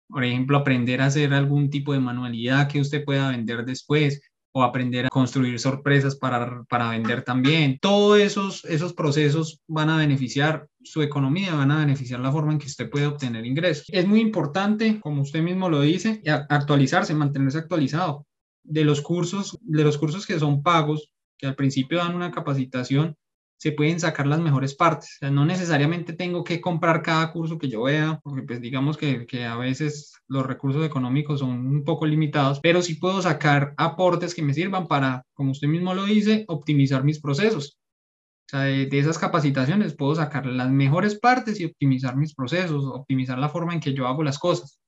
por 0.09 0.25
ejemplo, 0.25 0.57
aprender 0.59 1.01
a 1.01 1.07
hacer 1.07 1.35
algún 1.35 1.71
tipo 1.71 1.93
de 1.93 2.01
manualidad 2.01 2.69
que 2.69 2.81
usted 2.81 3.05
pueda 3.05 3.31
vender 3.31 3.65
después, 3.65 4.21
o 4.57 4.63
aprender 4.63 5.07
a 5.07 5.09
construir 5.09 5.59
sorpresas 5.59 6.15
para, 6.15 6.63
para 6.69 6.91
vender 6.91 7.23
también. 7.23 7.77
Todos 7.81 8.21
esos, 8.21 8.65
esos 8.67 8.95
procesos 8.95 9.61
van 9.67 9.91
a 9.91 9.97
beneficiar 9.97 10.69
su 10.81 11.03
economía, 11.03 11.55
van 11.55 11.73
a 11.73 11.81
beneficiar 11.81 12.21
la 12.21 12.31
forma 12.31 12.53
en 12.53 12.61
que 12.61 12.69
usted 12.69 12.89
puede 12.89 13.07
obtener 13.07 13.45
ingresos. 13.45 13.87
Es 13.89 14.07
muy 14.07 14.21
importante, 14.21 15.01
como 15.01 15.23
usted 15.23 15.43
mismo 15.43 15.69
lo 15.69 15.81
dice, 15.81 16.23
actualizarse, 16.49 17.15
mantenerse 17.15 17.59
actualizado. 17.59 18.27
De 18.63 18.85
los 18.85 19.01
cursos, 19.01 19.59
de 19.61 19.83
los 19.83 19.99
cursos 19.99 20.25
que 20.25 20.39
son 20.39 20.63
pagos, 20.63 21.11
que 21.37 21.49
al 21.49 21.57
principio 21.57 21.99
dan 21.99 22.15
una 22.15 22.31
capacitación, 22.31 23.17
se 23.57 23.73
pueden 23.73 24.01
sacar 24.01 24.27
las 24.27 24.41
mejores 24.41 24.75
partes. 24.75 25.19
No 25.23 25.45
necesariamente 25.45 26.13
tengo 26.13 26.45
que 26.45 26.61
comprar 26.61 27.03
cada 27.03 27.33
curso 27.33 27.59
que 27.59 27.69
yo 27.69 27.85
vea, 27.85 28.21
porque 28.23 28.43
pues 28.43 28.61
digamos 28.61 28.97
que, 28.97 29.27
que, 29.27 29.45
a 29.45 29.57
veces 29.57 30.15
los 30.29 30.47
recursos 30.47 30.85
económicos 30.85 31.41
son 31.41 31.51
un 31.67 31.85
poco 31.85 32.07
limitados, 32.07 32.61
pero 32.61 32.83
sí 32.83 32.97
puedo 32.97 33.23
sacar 33.23 33.75
aportes 33.77 34.35
que 34.35 34.43
me 34.43 34.55
sirvan 34.55 34.87
para, 34.87 35.25
como 35.35 35.53
usted 35.53 35.69
mismo 35.69 35.95
lo 35.95 36.05
dice, 36.05 36.45
optimizar 36.49 37.05
mis 37.05 37.21
procesos. 37.21 37.79
O 38.47 38.49
sea, 38.51 38.61
de, 38.61 38.87
de 38.87 38.99
esas 38.99 39.19
capacitaciones 39.19 39.95
puedo 39.95 40.15
sacar 40.15 40.47
las 40.47 40.71
mejores 40.71 41.19
partes 41.19 41.59
y 41.61 41.65
optimizar 41.65 42.17
mis 42.17 42.35
procesos, 42.35 42.85
optimizar 42.85 43.39
la 43.39 43.49
forma 43.49 43.73
en 43.73 43.81
que 43.81 43.95
yo 43.95 44.07
hago 44.07 44.23
las 44.23 44.39
cosas. 44.39 44.81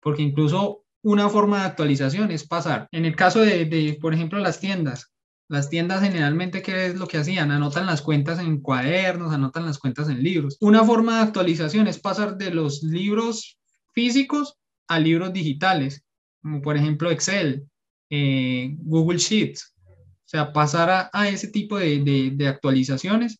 Porque 0.00 0.22
incluso 0.22 0.84
una 1.02 1.28
forma 1.28 1.60
de 1.60 1.66
actualización 1.66 2.30
es 2.30 2.46
pasar. 2.46 2.88
En 2.92 3.04
el 3.06 3.16
caso 3.16 3.40
de, 3.40 3.64
de 3.64 3.96
por 4.00 4.12
ejemplo, 4.12 4.38
las 4.38 4.60
tiendas, 4.60 5.10
las 5.48 5.70
tiendas 5.70 6.02
generalmente, 6.02 6.62
¿qué 6.62 6.86
es 6.86 6.96
lo 6.96 7.06
que 7.06 7.16
hacían? 7.16 7.50
Anotan 7.50 7.86
las 7.86 8.02
cuentas 8.02 8.38
en 8.38 8.60
cuadernos, 8.60 9.32
anotan 9.32 9.64
las 9.64 9.78
cuentas 9.78 10.08
en 10.08 10.22
libros. 10.22 10.58
Una 10.60 10.84
forma 10.84 11.16
de 11.16 11.22
actualización 11.22 11.86
es 11.86 11.98
pasar 11.98 12.36
de 12.36 12.50
los 12.50 12.82
libros 12.82 13.58
físicos 13.94 14.54
a 14.88 14.98
libros 15.00 15.32
digitales, 15.32 16.04
como 16.42 16.60
por 16.60 16.76
ejemplo 16.76 17.10
Excel, 17.10 17.66
eh, 18.10 18.74
Google 18.78 19.18
Sheets. 19.18 19.74
O 19.78 20.30
sea, 20.30 20.52
pasar 20.52 21.10
a, 21.10 21.28
ese 21.28 21.48
tipo 21.48 21.78
de, 21.78 22.32
de 22.34 22.48
actualizaciones 22.48 23.38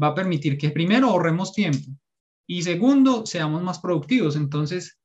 va 0.00 0.08
a 0.08 0.14
permitir 0.14 0.58
que 0.58 0.70
primero 0.70 1.08
ahorremos 1.08 1.54
tiempo 1.54 1.88
y 2.46 2.62
segundo, 2.62 3.26
seamos 3.26 3.62
más 3.62 3.80
productivos. 3.80 4.36
Entonces, 4.36 4.98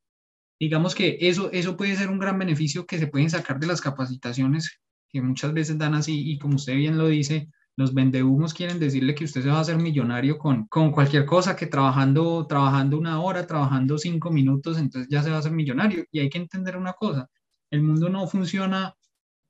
digamos 0.60 0.94
que 0.94 1.18
eso, 1.22 1.50
eso 1.52 1.76
puede 1.76 1.96
ser 1.96 2.10
un 2.10 2.20
gran 2.20 2.38
beneficio 2.38 2.86
que 2.86 3.00
se 3.00 3.08
pueden 3.08 3.30
sacar 3.30 3.60
de 3.60 3.68
las 3.68 3.82
capacitaciones 3.82 4.80
que 5.12 5.22
muchas 5.22 5.54
veces 5.54 5.78
dan 5.78 5.94
así 5.94 6.32
y 6.32 6.40
como 6.40 6.56
usted 6.56 6.76
bien 6.76 6.98
lo 6.98 7.08
dice, 7.08 7.50
los 7.78 7.94
vendehumos 7.94 8.54
quieren 8.54 8.80
decirle 8.80 9.16
que 9.16 9.26
usted 9.26 9.42
se 9.42 9.50
va 9.50 9.58
a 9.58 9.62
hacer 9.62 9.78
millonario 9.78 10.38
con, 10.38 10.68
con 10.68 10.92
cualquier 10.92 11.26
cosa, 11.26 11.56
que 11.56 11.68
trabajando, 11.68 12.46
trabajando 12.48 12.98
una 12.98 13.22
hora, 13.22 13.48
trabajando 13.48 13.98
cinco 13.98 14.30
minutos, 14.30 14.78
entonces 14.78 15.10
ya 15.10 15.24
se 15.24 15.30
va 15.30 15.38
a 15.38 15.40
hacer 15.40 15.52
millonario. 15.52 16.06
Y 16.12 16.20
hay 16.20 16.30
que 16.30 16.38
entender 16.38 16.78
una 16.78 16.94
cosa, 16.94 17.30
el 17.72 17.82
mundo 17.82 18.10
no 18.10 18.28
funciona 18.28 18.96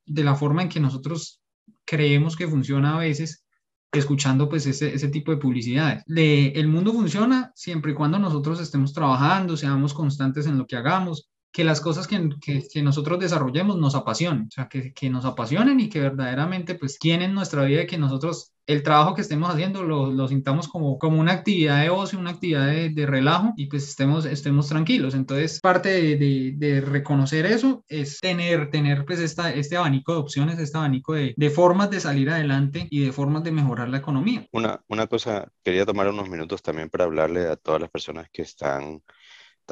de 0.06 0.24
la 0.24 0.34
forma 0.34 0.62
en 0.62 0.68
que 0.68 0.80
nosotros 0.80 1.40
creemos 1.84 2.36
que 2.36 2.48
funciona 2.48 2.96
a 2.96 2.98
veces, 2.98 3.44
escuchando 3.92 4.48
pues 4.48 4.66
ese, 4.66 4.94
ese 4.94 5.08
tipo 5.08 5.32
de 5.32 5.36
publicidades. 5.36 6.02
el 6.06 6.68
mundo 6.68 6.92
funciona 6.92 7.52
siempre 7.54 7.92
y 7.92 7.94
cuando 7.94 8.18
nosotros 8.18 8.60
estemos 8.60 8.92
trabajando, 8.92 9.56
seamos 9.56 9.92
constantes 9.92 10.46
en 10.46 10.58
lo 10.58 10.66
que 10.66 10.76
hagamos, 10.76 11.30
que 11.52 11.64
las 11.64 11.80
cosas 11.80 12.06
que, 12.06 12.30
que, 12.40 12.66
que, 12.66 12.82
nosotros 12.82 13.18
desarrollemos 13.20 13.76
nos 13.76 13.94
apasionen, 13.94 14.46
o 14.48 14.50
sea, 14.50 14.68
que, 14.68 14.92
que, 14.92 15.10
nos 15.10 15.24
apasionen 15.24 15.80
y 15.80 15.88
que 15.88 16.00
verdaderamente 16.00 16.74
pues 16.74 16.98
tienen 16.98 17.34
nuestra 17.34 17.64
vida 17.64 17.82
y 17.82 17.86
que 17.86 17.98
nosotros 17.98 18.52
el 18.66 18.82
trabajo 18.82 19.14
que 19.14 19.22
estemos 19.22 19.50
haciendo 19.50 19.82
lo, 19.82 20.10
lo 20.10 20.28
sintamos 20.28 20.68
como, 20.68 20.98
como 20.98 21.20
una 21.20 21.32
actividad 21.32 21.82
de 21.82 21.90
ocio, 21.90 22.18
una 22.18 22.30
actividad 22.30 22.66
de, 22.66 22.90
de, 22.90 23.06
relajo 23.06 23.52
y 23.56 23.66
pues 23.66 23.88
estemos, 23.88 24.24
estemos 24.24 24.68
tranquilos. 24.68 25.14
Entonces, 25.14 25.60
parte 25.60 25.88
de, 25.88 26.16
de, 26.16 26.52
de, 26.56 26.80
reconocer 26.80 27.44
eso 27.46 27.84
es 27.88 28.20
tener, 28.20 28.70
tener 28.70 29.04
pues 29.04 29.18
esta, 29.18 29.52
este 29.52 29.76
abanico 29.76 30.12
de 30.12 30.18
opciones, 30.18 30.58
este 30.58 30.78
abanico 30.78 31.14
de, 31.14 31.50
formas 31.50 31.90
de 31.90 32.00
salir 32.00 32.30
adelante 32.30 32.86
y 32.90 33.04
de 33.04 33.12
formas 33.12 33.42
de 33.42 33.50
mejorar 33.50 33.88
la 33.88 33.98
economía. 33.98 34.46
Una, 34.52 34.80
una 34.88 35.06
cosa, 35.06 35.50
quería 35.64 35.84
tomar 35.84 36.08
unos 36.08 36.28
minutos 36.28 36.62
también 36.62 36.88
para 36.88 37.04
hablarle 37.04 37.48
a 37.48 37.56
todas 37.56 37.80
las 37.80 37.90
personas 37.90 38.28
que 38.32 38.42
están 38.42 39.02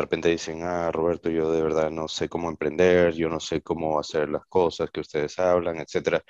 de 0.00 0.02
repente 0.02 0.28
dicen, 0.30 0.62
ah, 0.62 0.90
Roberto, 0.90 1.28
yo 1.30 1.52
de 1.52 1.62
verdad 1.62 1.90
no 1.90 2.08
sé 2.08 2.28
cómo 2.28 2.48
emprender, 2.48 3.12
yo 3.14 3.28
no 3.28 3.38
sé 3.38 3.60
cómo 3.62 3.98
hacer 4.00 4.28
las 4.30 4.46
cosas 4.46 4.90
que 4.90 5.00
ustedes 5.00 5.38
hablan, 5.38 5.78
etcétera. 5.78 6.22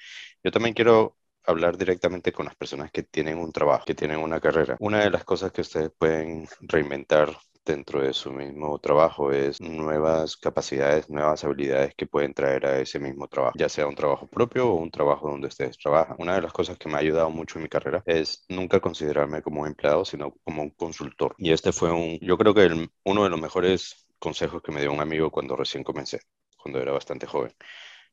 Yo 0.42 0.50
también 0.50 0.74
quiero 0.74 1.16
hablar 1.44 1.76
directamente 1.78 2.33
con 2.33 2.46
las 2.46 2.56
personas 2.56 2.90
que 2.90 3.04
tienen 3.04 3.38
un 3.38 3.52
trabajo, 3.52 3.85
que 3.87 3.94
tienen 3.94 4.18
una 4.18 4.40
carrera. 4.40 4.76
Una 4.80 5.00
de 5.00 5.11
las 5.11 5.24
cosas 5.24 5.52
que 5.52 5.61
ustedes 5.61 5.90
pueden 5.96 6.48
reinventar 6.61 7.37
dentro 7.64 8.03
de 8.03 8.12
su 8.12 8.33
mismo 8.33 8.79
trabajo 8.79 9.33
es 9.33 9.61
nuevas 9.61 10.37
capacidades, 10.37 11.09
nuevas 11.09 11.44
habilidades 11.44 11.94
que 11.94 12.07
pueden 12.07 12.35
traer 12.35 12.66
a 12.66 12.81
ese 12.81 12.99
mismo 12.99 13.29
trabajo, 13.29 13.55
ya 13.59 13.68
sea 13.68 13.87
un 13.87 13.94
trabajo 13.94 14.27
propio 14.27 14.68
o 14.68 14.75
un 14.75 14.90
trabajo 14.90 15.29
donde 15.31 15.49
ustedes 15.49 15.79
trabajan. 15.79 16.16
Una 16.18 16.35
de 16.35 16.42
las 16.42 16.53
cosas 16.53 16.79
que 16.79 16.88
me 16.88 16.96
ha 16.96 16.99
ayudado 16.99 17.31
mucho 17.31 17.59
en 17.59 17.64
mi 17.64 17.68
carrera 17.68 18.03
es 18.07 18.44
nunca 18.49 18.81
considerarme 18.81 19.42
como 19.42 19.62
un 19.62 19.68
empleado, 19.68 20.05
sino 20.05 20.35
como 20.44 20.62
un 20.62 20.70
consultor. 20.70 21.35
Y 21.38 21.53
este 21.53 21.73
fue 21.73 21.92
un, 21.92 22.18
yo 22.20 22.37
creo 22.38 22.55
que 22.55 22.88
uno 23.05 23.25
de 23.25 23.31
los 23.31 23.40
mejores 23.40 24.07
consejos 24.18 24.62
que 24.62 24.73
me 24.73 24.81
dio 24.81 24.92
un 24.92 25.01
amigo 25.01 25.31
cuando 25.31 25.57
recién 25.57 25.85
comencé, 25.85 26.20
cuando 26.57 26.81
era 26.81 26.92
bastante 26.92 27.27
joven. 27.27 27.53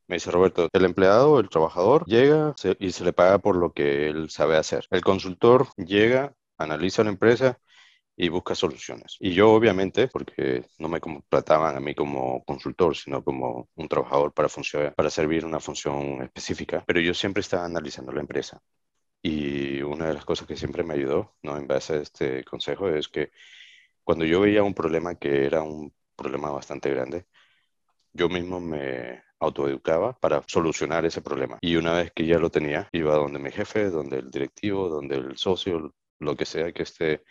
Me 0.06 0.16
dice 0.16 0.30
Roberto, 0.30 0.68
el 0.72 0.84
empleado, 0.86 1.38
el 1.38 1.50
trabajador, 1.50 2.04
llega 2.06 2.54
y 2.78 2.92
se 2.92 3.04
le 3.04 3.12
paga 3.12 3.38
por 3.38 3.56
lo 3.56 3.72
que 3.72 4.08
él 4.08 4.30
sabe 4.30 4.56
hacer. 4.56 4.86
El 4.90 5.02
consultor 5.02 5.68
llega, 5.76 6.34
analiza 6.56 7.04
la 7.04 7.10
empresa 7.10 7.58
y 8.20 8.28
busca 8.30 8.56
soluciones. 8.56 9.16
Y 9.20 9.32
yo 9.32 9.52
obviamente, 9.52 10.08
porque 10.08 10.64
no 10.78 10.88
me 10.88 11.00
contrataban 11.00 11.76
a 11.76 11.80
mí 11.80 11.94
como 11.94 12.44
consultor, 12.44 12.96
sino 12.96 13.22
como 13.22 13.68
un 13.76 13.88
trabajador 13.88 14.34
para, 14.34 14.48
para 14.96 15.08
servir 15.08 15.44
una 15.44 15.60
función 15.60 16.22
específica, 16.22 16.82
pero 16.84 17.00
yo 17.00 17.14
siempre 17.14 17.42
estaba 17.42 17.64
analizando 17.64 18.10
la 18.10 18.20
empresa. 18.20 18.60
Y 19.22 19.82
una 19.82 20.08
de 20.08 20.14
las 20.14 20.24
cosas 20.24 20.48
que 20.48 20.56
siempre 20.56 20.82
me 20.82 20.94
ayudó, 20.94 21.36
¿no? 21.42 21.56
en 21.56 21.68
base 21.68 21.94
a 21.94 21.96
este 21.98 22.42
consejo, 22.42 22.88
es 22.88 23.06
que 23.08 23.30
cuando 24.02 24.24
yo 24.24 24.40
veía 24.40 24.64
un 24.64 24.74
problema 24.74 25.14
que 25.14 25.46
era 25.46 25.62
un 25.62 25.94
problema 26.16 26.50
bastante 26.50 26.90
grande, 26.90 27.26
yo 28.12 28.28
mismo 28.28 28.58
me 28.60 29.22
autoeducaba 29.38 30.18
para 30.18 30.42
solucionar 30.48 31.04
ese 31.06 31.22
problema. 31.22 31.58
Y 31.60 31.76
una 31.76 31.92
vez 31.92 32.10
que 32.12 32.26
ya 32.26 32.38
lo 32.38 32.50
tenía, 32.50 32.88
iba 32.90 33.14
donde 33.14 33.38
mi 33.38 33.52
jefe, 33.52 33.90
donde 33.90 34.18
el 34.18 34.30
directivo, 34.30 34.88
donde 34.88 35.16
el 35.16 35.36
socio, 35.36 35.94
lo 36.18 36.36
que 36.36 36.46
sea 36.46 36.72
que 36.72 36.82
esté 36.82 37.22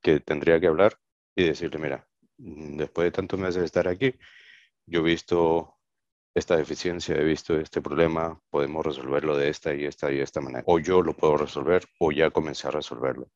que 0.00 0.20
tendría 0.20 0.60
que 0.60 0.66
hablar 0.66 0.98
y 1.34 1.44
decirle, 1.44 1.78
mira, 1.78 2.08
después 2.36 3.06
de 3.06 3.12
tantos 3.12 3.38
meses 3.38 3.56
de 3.56 3.66
estar 3.66 3.88
aquí, 3.88 4.14
yo 4.86 5.00
he 5.00 5.04
visto 5.04 5.76
esta 6.34 6.56
deficiencia, 6.56 7.16
he 7.16 7.24
visto 7.24 7.58
este 7.58 7.82
problema, 7.82 8.40
podemos 8.50 8.84
resolverlo 8.86 9.36
de 9.36 9.48
esta 9.48 9.74
y 9.74 9.84
esta 9.84 10.12
y 10.12 10.20
esta 10.20 10.40
manera. 10.40 10.64
O 10.66 10.78
yo 10.78 11.02
lo 11.02 11.14
puedo 11.14 11.36
resolver 11.36 11.84
o 11.98 12.12
ya 12.12 12.30
comencé 12.30 12.68
a 12.68 12.70
resolverlo. 12.70 13.28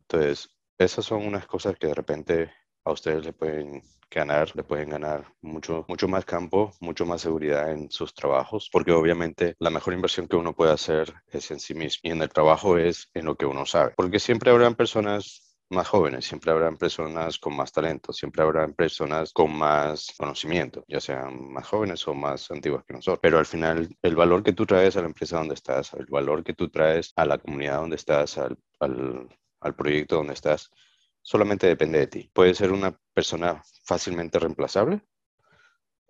Entonces, 0.00 0.48
esas 0.78 1.04
son 1.04 1.26
unas 1.26 1.46
cosas 1.46 1.76
que 1.76 1.88
de 1.88 1.94
repente 1.94 2.52
a 2.84 2.92
ustedes 2.92 3.24
le 3.24 3.32
pueden 3.32 3.82
ganar, 4.10 4.54
le 4.56 4.64
pueden 4.64 4.90
ganar 4.90 5.32
mucho, 5.40 5.84
mucho 5.88 6.08
más 6.08 6.24
campo, 6.24 6.72
mucho 6.80 7.06
más 7.06 7.20
seguridad 7.20 7.70
en 7.70 7.90
sus 7.90 8.12
trabajos, 8.12 8.68
porque 8.72 8.90
obviamente 8.90 9.54
la 9.58 9.70
mejor 9.70 9.94
inversión 9.94 10.26
que 10.26 10.36
uno 10.36 10.54
puede 10.54 10.72
hacer 10.72 11.14
es 11.30 11.50
en 11.50 11.60
sí 11.60 11.74
mismo 11.74 12.00
y 12.04 12.10
en 12.10 12.22
el 12.22 12.28
trabajo 12.28 12.76
es 12.78 13.08
en 13.14 13.26
lo 13.26 13.36
que 13.36 13.46
uno 13.46 13.66
sabe, 13.66 13.92
porque 13.96 14.18
siempre 14.18 14.50
habrán 14.50 14.74
personas 14.74 15.49
más 15.70 15.88
jóvenes, 15.88 16.24
siempre 16.24 16.50
habrán 16.50 16.76
personas 16.76 17.38
con 17.38 17.56
más 17.56 17.72
talento, 17.72 18.12
siempre 18.12 18.42
habrán 18.42 18.74
personas 18.74 19.32
con 19.32 19.54
más 19.56 20.12
conocimiento, 20.18 20.84
ya 20.88 21.00
sean 21.00 21.52
más 21.52 21.66
jóvenes 21.66 22.06
o 22.08 22.14
más 22.14 22.50
antiguas 22.50 22.84
que 22.84 22.94
nosotros. 22.94 23.20
Pero 23.22 23.38
al 23.38 23.46
final, 23.46 23.88
el 24.02 24.16
valor 24.16 24.42
que 24.42 24.52
tú 24.52 24.66
traes 24.66 24.96
a 24.96 25.00
la 25.00 25.06
empresa 25.06 25.38
donde 25.38 25.54
estás, 25.54 25.94
el 25.94 26.06
valor 26.06 26.42
que 26.44 26.54
tú 26.54 26.68
traes 26.68 27.12
a 27.16 27.24
la 27.24 27.38
comunidad 27.38 27.78
donde 27.78 27.96
estás, 27.96 28.38
al, 28.38 28.58
al, 28.80 29.28
al 29.60 29.74
proyecto 29.76 30.16
donde 30.16 30.34
estás, 30.34 30.70
solamente 31.22 31.66
depende 31.66 32.00
de 32.00 32.06
ti. 32.08 32.30
Puedes 32.32 32.58
ser 32.58 32.72
una 32.72 32.98
persona 33.14 33.62
fácilmente 33.84 34.38
reemplazable 34.38 35.02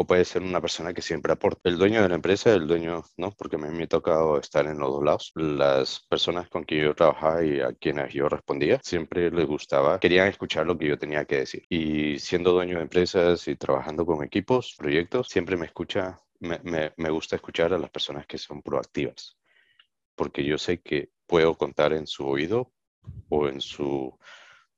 o 0.01 0.07
puede 0.07 0.25
ser 0.25 0.43
una 0.43 0.63
persona 0.63 0.95
que 0.95 1.03
siempre 1.03 1.35
aporta. 1.35 1.61
El 1.69 1.77
dueño 1.77 2.01
de 2.01 2.09
la 2.09 2.15
empresa, 2.15 2.55
el 2.55 2.67
dueño, 2.67 3.05
¿no? 3.19 3.33
Porque 3.33 3.59
me 3.59 3.85
ha 3.85 3.87
tocado 3.87 4.39
estar 4.39 4.65
en 4.67 4.79
los 4.79 4.93
dos 4.93 5.05
lados. 5.05 5.33
Las 5.35 6.01
personas 6.09 6.49
con 6.49 6.65
quien 6.65 6.85
yo 6.85 6.95
trabajaba 6.95 7.45
y 7.45 7.61
a 7.61 7.75
quienes 7.75 8.15
yo 8.15 8.27
respondía, 8.27 8.81
siempre 8.83 9.31
les 9.31 9.47
gustaba, 9.47 10.01
querían 10.01 10.29
escuchar 10.29 10.67
lo 10.67 10.79
que 10.79 10.89
yo 10.89 10.99
tenía 10.99 11.27
que 11.27 11.41
decir. 11.41 11.65
Y 11.69 12.19
siendo 12.19 12.53
dueño 12.53 12.77
de 12.77 12.83
empresas 12.85 13.47
y 13.47 13.57
trabajando 13.57 14.07
con 14.07 14.25
equipos, 14.25 14.75
proyectos, 14.79 15.29
siempre 15.29 15.59
me 15.59 15.67
escucha, 15.67 16.19
me, 16.39 16.59
me, 16.63 16.95
me 16.97 17.11
gusta 17.11 17.37
escuchar 17.37 17.75
a 17.75 17.79
las 17.79 17.91
personas 17.91 18.27
que 18.27 18.39
son 18.39 18.63
proactivas, 18.63 19.37
porque 20.15 20.43
yo 20.43 20.57
sé 20.57 20.81
que 20.81 21.11
puedo 21.27 21.59
contar 21.59 21.93
en 21.93 22.07
su 22.07 22.27
oído 22.27 22.73
o 23.29 23.49
en 23.49 23.61
su 23.61 24.19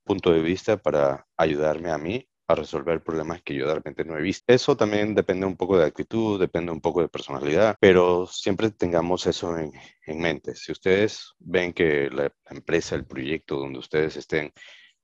punto 0.02 0.32
de 0.32 0.40
vista 0.40 0.78
para 0.78 1.28
ayudarme 1.36 1.92
a 1.92 1.98
mí 1.98 2.28
a 2.48 2.54
resolver 2.54 3.02
problemas 3.02 3.42
que 3.42 3.54
yo 3.54 3.66
de 3.66 3.74
repente 3.74 4.04
no 4.04 4.16
he 4.16 4.22
visto. 4.22 4.44
Eso 4.52 4.76
también 4.76 5.14
depende 5.14 5.46
un 5.46 5.56
poco 5.56 5.78
de 5.78 5.86
actitud, 5.86 6.40
depende 6.40 6.72
un 6.72 6.80
poco 6.80 7.00
de 7.00 7.08
personalidad, 7.08 7.76
pero 7.80 8.26
siempre 8.26 8.70
tengamos 8.70 9.26
eso 9.26 9.56
en, 9.58 9.72
en 10.06 10.20
mente. 10.20 10.54
Si 10.54 10.72
ustedes 10.72 11.34
ven 11.38 11.72
que 11.72 12.10
la 12.10 12.32
empresa, 12.50 12.94
el 12.96 13.06
proyecto 13.06 13.56
donde 13.56 13.78
ustedes 13.78 14.16
estén, 14.16 14.52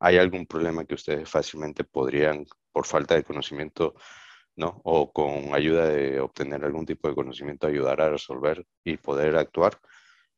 hay 0.01 0.19
algún 0.19 0.47
problema 0.47 0.85
que 0.85 0.95
ustedes 0.95 1.29
fácilmente 1.29 1.85
podrían, 1.85 2.47
por 2.73 2.87
falta 2.87 3.15
de 3.15 3.25
conocimiento, 3.25 3.95
¿no? 4.57 4.81
O 4.85 5.13
con 5.13 5.55
ayuda 5.55 5.87
de 5.89 6.21
obtener 6.21 6.65
algún 6.65 6.87
tipo 6.87 7.09
de 7.09 7.15
conocimiento, 7.15 7.67
ayudar 7.67 8.01
a 8.01 8.11
resolver 8.11 8.65
y 8.85 8.97
poder 8.97 9.37
actuar. 9.37 9.79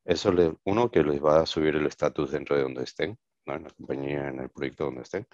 Eso, 0.05 0.33
le, 0.33 0.55
uno, 0.65 0.91
que 0.91 1.03
les 1.03 1.23
va 1.23 1.41
a 1.41 1.47
subir 1.47 1.77
el 1.77 1.87
estatus 1.87 2.31
dentro 2.31 2.57
de 2.57 2.63
donde 2.63 2.85
estén, 2.85 3.19
¿no? 3.47 3.55
En 3.55 3.65
la 3.65 3.71
compañía, 3.71 4.29
en 4.29 4.41
el 4.41 4.51
proyecto 4.51 4.85
donde 4.85 5.03
estén. 5.03 5.27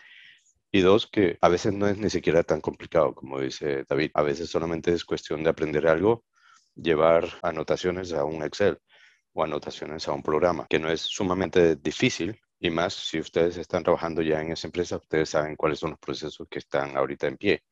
Y 0.72 0.80
dos, 0.80 1.06
que 1.06 1.38
a 1.40 1.48
veces 1.48 1.72
no 1.72 1.86
es 1.88 1.98
ni 1.98 2.10
siquiera 2.10 2.42
tan 2.42 2.60
complicado, 2.60 3.14
como 3.14 3.40
dice 3.40 3.84
David. 3.88 4.10
A 4.14 4.22
veces 4.22 4.50
solamente 4.50 4.92
es 4.92 5.04
cuestión 5.04 5.42
de 5.42 5.50
aprender 5.50 5.86
algo, 5.86 6.24
llevar 6.74 7.28
anotaciones 7.42 8.12
a 8.12 8.24
un 8.24 8.42
Excel 8.42 8.78
o 9.32 9.44
anotaciones 9.44 10.08
a 10.08 10.12
un 10.12 10.22
programa, 10.22 10.66
que 10.68 10.78
no 10.78 10.90
es 10.90 11.00
sumamente 11.00 11.76
difícil. 11.76 12.40
Y 12.58 12.70
más 12.70 12.94
si 12.94 13.20
ustedes 13.20 13.56
están 13.58 13.82
trabajando 13.82 14.22
ya 14.22 14.40
en 14.40 14.52
esa 14.52 14.66
empresa, 14.66 14.96
ustedes 14.96 15.30
saben 15.30 15.56
cuáles 15.56 15.78
son 15.78 15.90
los 15.90 15.98
procesos 15.98 16.46
que 16.50 16.58
están 16.58 16.96
ahorita 16.96 17.26
en 17.26 17.36
pie 17.36 17.64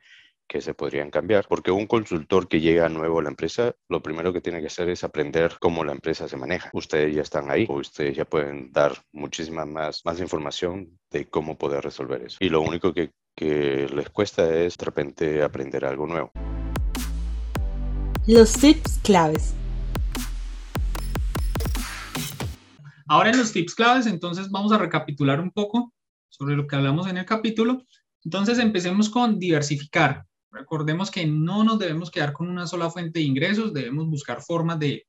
que 0.48 0.60
se 0.60 0.74
podrían 0.74 1.10
cambiar, 1.10 1.46
porque 1.48 1.70
un 1.70 1.86
consultor 1.86 2.48
que 2.48 2.60
llega 2.60 2.88
nuevo 2.88 3.18
a 3.18 3.22
la 3.22 3.30
empresa, 3.30 3.74
lo 3.88 4.02
primero 4.02 4.32
que 4.32 4.40
tiene 4.40 4.60
que 4.60 4.66
hacer 4.66 4.88
es 4.88 5.04
aprender 5.04 5.56
cómo 5.60 5.84
la 5.84 5.92
empresa 5.92 6.28
se 6.28 6.36
maneja. 6.36 6.70
Ustedes 6.72 7.14
ya 7.14 7.22
están 7.22 7.50
ahí, 7.50 7.66
o 7.68 7.74
ustedes 7.74 8.16
ya 8.16 8.24
pueden 8.24 8.70
dar 8.72 8.92
muchísima 9.12 9.64
más, 9.64 10.02
más 10.04 10.20
información 10.20 10.98
de 11.10 11.26
cómo 11.26 11.56
poder 11.56 11.82
resolver 11.82 12.22
eso. 12.22 12.38
Y 12.40 12.48
lo 12.48 12.60
único 12.60 12.92
que, 12.92 13.10
que 13.36 13.88
les 13.94 14.10
cuesta 14.10 14.54
es 14.54 14.76
de 14.76 14.84
repente 14.84 15.42
aprender 15.42 15.84
algo 15.84 16.06
nuevo. 16.06 16.30
Los 18.26 18.52
tips 18.54 19.00
claves. 19.02 19.54
Ahora 23.06 23.30
en 23.30 23.38
los 23.38 23.52
tips 23.52 23.74
claves, 23.74 24.06
entonces 24.06 24.50
vamos 24.50 24.72
a 24.72 24.78
recapitular 24.78 25.40
un 25.40 25.50
poco 25.50 25.92
sobre 26.30 26.56
lo 26.56 26.66
que 26.66 26.76
hablamos 26.76 27.06
en 27.06 27.18
el 27.18 27.26
capítulo. 27.26 27.84
Entonces 28.24 28.58
empecemos 28.58 29.10
con 29.10 29.38
diversificar. 29.38 30.24
Recordemos 30.54 31.10
que 31.10 31.26
no 31.26 31.64
nos 31.64 31.80
debemos 31.80 32.12
quedar 32.12 32.32
con 32.32 32.48
una 32.48 32.68
sola 32.68 32.88
fuente 32.88 33.18
de 33.18 33.24
ingresos, 33.24 33.74
debemos 33.74 34.06
buscar 34.06 34.40
formas 34.40 34.78
de, 34.78 35.04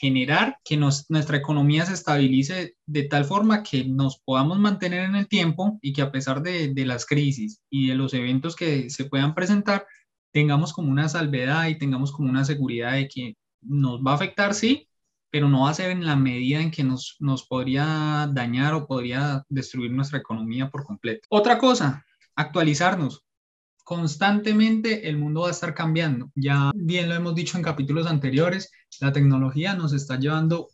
generar 0.00 0.58
que 0.64 0.76
nuestra 0.76 1.36
economía 1.36 1.86
se 1.86 1.94
estabilice 1.94 2.74
de 2.86 3.04
tal 3.04 3.24
forma 3.24 3.62
que 3.62 3.84
nos 3.84 4.18
podamos 4.18 4.58
mantener 4.58 5.04
en 5.04 5.14
el 5.14 5.28
tiempo 5.28 5.78
y 5.80 5.92
que 5.92 6.02
a 6.02 6.10
pesar 6.10 6.42
de, 6.42 6.74
de 6.74 6.86
las 6.86 7.06
crisis 7.06 7.62
y 7.70 7.88
de 7.88 7.94
los 7.94 8.14
eventos 8.14 8.56
que 8.56 8.90
se 8.90 9.04
puedan 9.04 9.32
presentar, 9.32 9.86
tengamos 10.32 10.72
como 10.72 10.90
una 10.90 11.08
salvedad 11.08 11.68
y 11.68 11.78
tengamos 11.78 12.10
como 12.10 12.28
una 12.28 12.44
seguridad 12.44 12.94
de 12.94 13.06
que 13.06 13.36
nos 13.62 14.00
va 14.00 14.12
a 14.12 14.14
afectar, 14.16 14.54
sí, 14.54 14.88
pero 15.30 15.48
no 15.48 15.62
va 15.62 15.70
a 15.70 15.74
ser 15.74 15.92
en 15.92 16.04
la 16.04 16.16
medida 16.16 16.60
en 16.60 16.72
que 16.72 16.82
nos, 16.82 17.16
nos 17.20 17.46
podría 17.46 18.28
dañar 18.32 18.74
o 18.74 18.88
podría 18.88 19.44
destruir 19.48 19.92
nuestra 19.92 20.18
economía 20.18 20.68
por 20.68 20.82
completo. 20.82 21.28
Otra 21.28 21.58
cosa, 21.58 22.04
actualizarnos 22.34 23.24
constantemente 23.90 25.08
el 25.08 25.18
mundo 25.18 25.40
va 25.40 25.48
a 25.48 25.50
estar 25.50 25.74
cambiando. 25.74 26.30
Ya 26.36 26.70
bien 26.76 27.08
lo 27.08 27.16
hemos 27.16 27.34
dicho 27.34 27.56
en 27.56 27.64
capítulos 27.64 28.06
anteriores, 28.06 28.70
la 29.00 29.12
tecnología 29.12 29.74
nos 29.74 29.92
está 29.92 30.16
llevando 30.16 30.68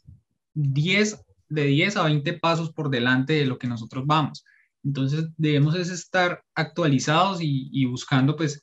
10, 0.52 1.24
de 1.48 1.64
10 1.64 1.96
a 1.96 2.02
20 2.02 2.34
pasos 2.34 2.72
por 2.72 2.90
delante 2.90 3.32
de 3.32 3.46
lo 3.46 3.58
que 3.58 3.68
nosotros 3.68 4.04
vamos. 4.06 4.44
Entonces 4.84 5.30
debemos 5.38 5.74
es 5.76 5.88
estar 5.88 6.44
actualizados 6.54 7.38
y, 7.40 7.86
buscando 7.86 8.36
pues 8.36 8.62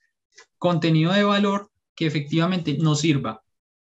contenido 0.60 1.14
de 1.14 1.24
valor 1.24 1.72
que 1.96 2.06
efectivamente 2.06 2.78
nos 2.78 3.00
sirva. 3.00 3.42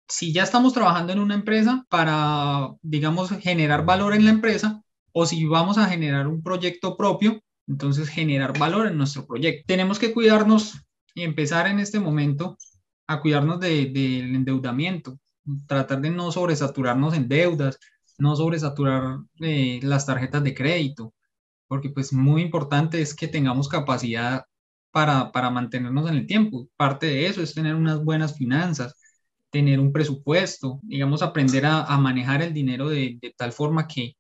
Si 0.08 0.32
ya 0.32 0.42
estamos 0.42 0.72
trabajando 0.72 1.12
en 1.12 1.20
una 1.20 1.36
empresa 1.36 1.86
para, 1.88 2.70
digamos, 2.82 3.30
generar 3.38 3.84
valor 3.84 4.14
en 4.14 4.24
la 4.24 4.32
empresa 4.32 4.82
o 5.12 5.26
si 5.26 5.44
vamos 5.44 5.78
a 5.78 5.86
generar 5.86 6.26
un 6.26 6.42
proyecto 6.42 6.96
propio, 6.96 7.40
entonces 7.66 8.08
generar 8.08 8.58
valor 8.58 8.86
en 8.86 8.96
nuestro 8.96 9.26
proyecto. 9.26 9.64
Tenemos 9.66 9.98
que 9.98 10.12
cuidarnos 10.12 10.80
y 11.14 11.22
empezar 11.22 11.66
en 11.66 11.78
este 11.80 12.00
momento 12.00 12.56
a 13.06 13.20
cuidarnos 13.20 13.60
del 13.60 13.92
de, 13.92 14.18
endeudamiento, 14.20 15.18
tratar 15.66 16.00
de 16.00 16.10
no 16.10 16.30
sobresaturarnos 16.32 17.14
en 17.14 17.28
deudas, 17.28 17.78
no 18.18 18.34
sobresaturar 18.36 19.18
eh, 19.40 19.80
las 19.82 20.06
tarjetas 20.06 20.42
de 20.42 20.54
crédito, 20.54 21.14
porque 21.68 21.90
pues 21.90 22.12
muy 22.12 22.42
importante 22.42 23.00
es 23.00 23.14
que 23.14 23.28
tengamos 23.28 23.68
capacidad 23.68 24.44
para, 24.90 25.32
para 25.32 25.50
mantenernos 25.50 26.08
en 26.08 26.16
el 26.16 26.26
tiempo. 26.26 26.68
Parte 26.76 27.06
de 27.06 27.26
eso 27.26 27.42
es 27.42 27.54
tener 27.54 27.74
unas 27.74 28.02
buenas 28.02 28.36
finanzas, 28.36 28.94
tener 29.50 29.80
un 29.80 29.92
presupuesto, 29.92 30.80
digamos, 30.82 31.22
aprender 31.22 31.66
a, 31.66 31.84
a 31.84 31.98
manejar 31.98 32.42
el 32.42 32.52
dinero 32.52 32.88
de, 32.88 33.18
de 33.20 33.34
tal 33.36 33.52
forma 33.52 33.86
que, 33.86 34.14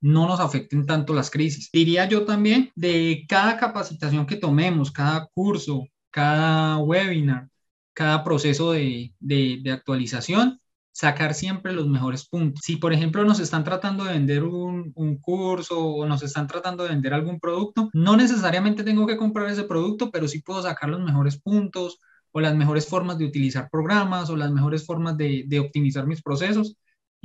no 0.00 0.26
nos 0.26 0.40
afecten 0.40 0.86
tanto 0.86 1.14
las 1.14 1.30
crisis. 1.30 1.70
Diría 1.72 2.08
yo 2.08 2.24
también 2.24 2.70
de 2.74 3.24
cada 3.28 3.58
capacitación 3.58 4.26
que 4.26 4.36
tomemos, 4.36 4.90
cada 4.90 5.26
curso, 5.26 5.86
cada 6.10 6.78
webinar, 6.78 7.48
cada 7.92 8.22
proceso 8.24 8.72
de, 8.72 9.14
de, 9.20 9.72
actualización, 9.72 10.60
sacar 10.92 11.34
siempre 11.34 11.72
los 11.72 11.88
mejores 11.88 12.26
puntos. 12.28 12.62
Si, 12.64 12.76
por 12.76 12.92
ejemplo, 12.92 13.24
nos 13.24 13.40
están 13.40 13.64
tratando 13.64 14.04
de 14.04 14.12
vender 14.12 14.44
un, 14.44 14.92
un, 14.94 15.18
curso 15.18 15.78
o 15.78 16.06
nos 16.06 16.22
están 16.22 16.46
tratando 16.46 16.84
de 16.84 16.90
vender 16.90 17.14
algún 17.14 17.40
producto, 17.40 17.90
no 17.92 18.16
necesariamente 18.16 18.84
tengo 18.84 19.06
que 19.06 19.16
comprar 19.16 19.48
ese 19.48 19.64
producto, 19.64 20.10
pero 20.10 20.28
sí 20.28 20.42
puedo 20.42 20.62
sacar 20.62 20.90
los 20.90 21.00
mejores 21.00 21.40
puntos 21.40 21.98
o 22.32 22.40
las 22.40 22.54
mejores 22.54 22.86
formas 22.86 23.18
de 23.18 23.24
utilizar 23.24 23.68
programas 23.70 24.30
o 24.30 24.36
las 24.36 24.50
mejores 24.50 24.84
formas 24.84 25.16
de, 25.16 25.44
de 25.46 25.60
optimizar 25.60 26.06
mis 26.06 26.22
procesos 26.22 26.76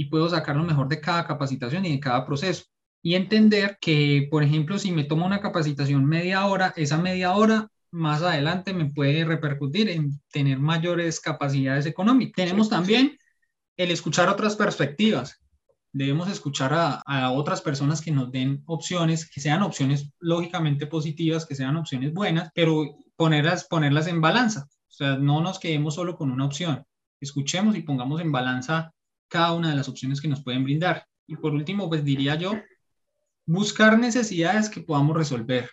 y 0.01 0.05
puedo 0.05 0.27
sacar 0.27 0.55
lo 0.55 0.63
mejor 0.63 0.87
de 0.87 0.99
cada 0.99 1.27
capacitación 1.27 1.85
y 1.85 1.91
de 1.91 1.99
cada 1.99 2.25
proceso. 2.25 2.63
Y 3.03 3.13
entender 3.13 3.77
que, 3.79 4.27
por 4.31 4.41
ejemplo, 4.41 4.79
si 4.79 4.91
me 4.91 5.03
tomo 5.03 5.27
una 5.27 5.39
capacitación 5.39 6.05
media 6.05 6.43
hora, 6.47 6.73
esa 6.75 6.97
media 6.97 7.33
hora 7.33 7.69
más 7.91 8.23
adelante 8.23 8.73
me 8.73 8.85
puede 8.85 9.25
repercutir 9.25 9.89
en 9.89 10.19
tener 10.31 10.57
mayores 10.57 11.19
capacidades 11.19 11.85
económicas. 11.85 12.33
Tenemos 12.35 12.67
también 12.67 13.15
el 13.77 13.91
escuchar 13.91 14.27
otras 14.27 14.55
perspectivas. 14.55 15.39
Debemos 15.93 16.31
escuchar 16.31 16.73
a, 16.73 17.01
a, 17.05 17.31
otras 17.31 17.61
personas 17.61 18.01
que 18.01 18.11
nos 18.11 18.31
den 18.31 18.63
opciones, 18.65 19.29
que 19.29 19.39
sean 19.39 19.61
opciones 19.61 20.11
lógicamente 20.19 20.87
positivas, 20.87 21.45
que 21.45 21.53
sean 21.53 21.77
opciones 21.77 22.11
buenas, 22.11 22.49
pero 22.55 22.97
ponerlas, 23.15 23.65
ponerlas 23.65 24.07
en 24.07 24.19
balanza. 24.19 24.67
O 24.67 24.93
sea, 24.93 25.17
no 25.17 25.41
nos 25.41 25.59
quedemos 25.59 25.93
solo 25.93 26.15
con 26.15 26.31
una 26.31 26.45
opción. 26.45 26.83
Escuchemos 27.19 27.75
y 27.75 27.83
pongamos 27.83 28.19
en 28.19 28.31
balanza 28.31 28.95
cada 29.31 29.53
una 29.53 29.69
de 29.69 29.77
las 29.77 29.87
opciones 29.87 30.19
que 30.19 30.27
nos 30.27 30.43
pueden 30.43 30.65
brindar. 30.65 31.07
Y 31.25 31.37
por 31.37 31.53
último, 31.53 31.87
pues 31.87 32.03
diría 32.03 32.35
yo, 32.35 32.53
buscar 33.45 33.97
necesidades 33.97 34.69
que 34.69 34.81
podamos 34.81 35.15
resolver, 35.15 35.69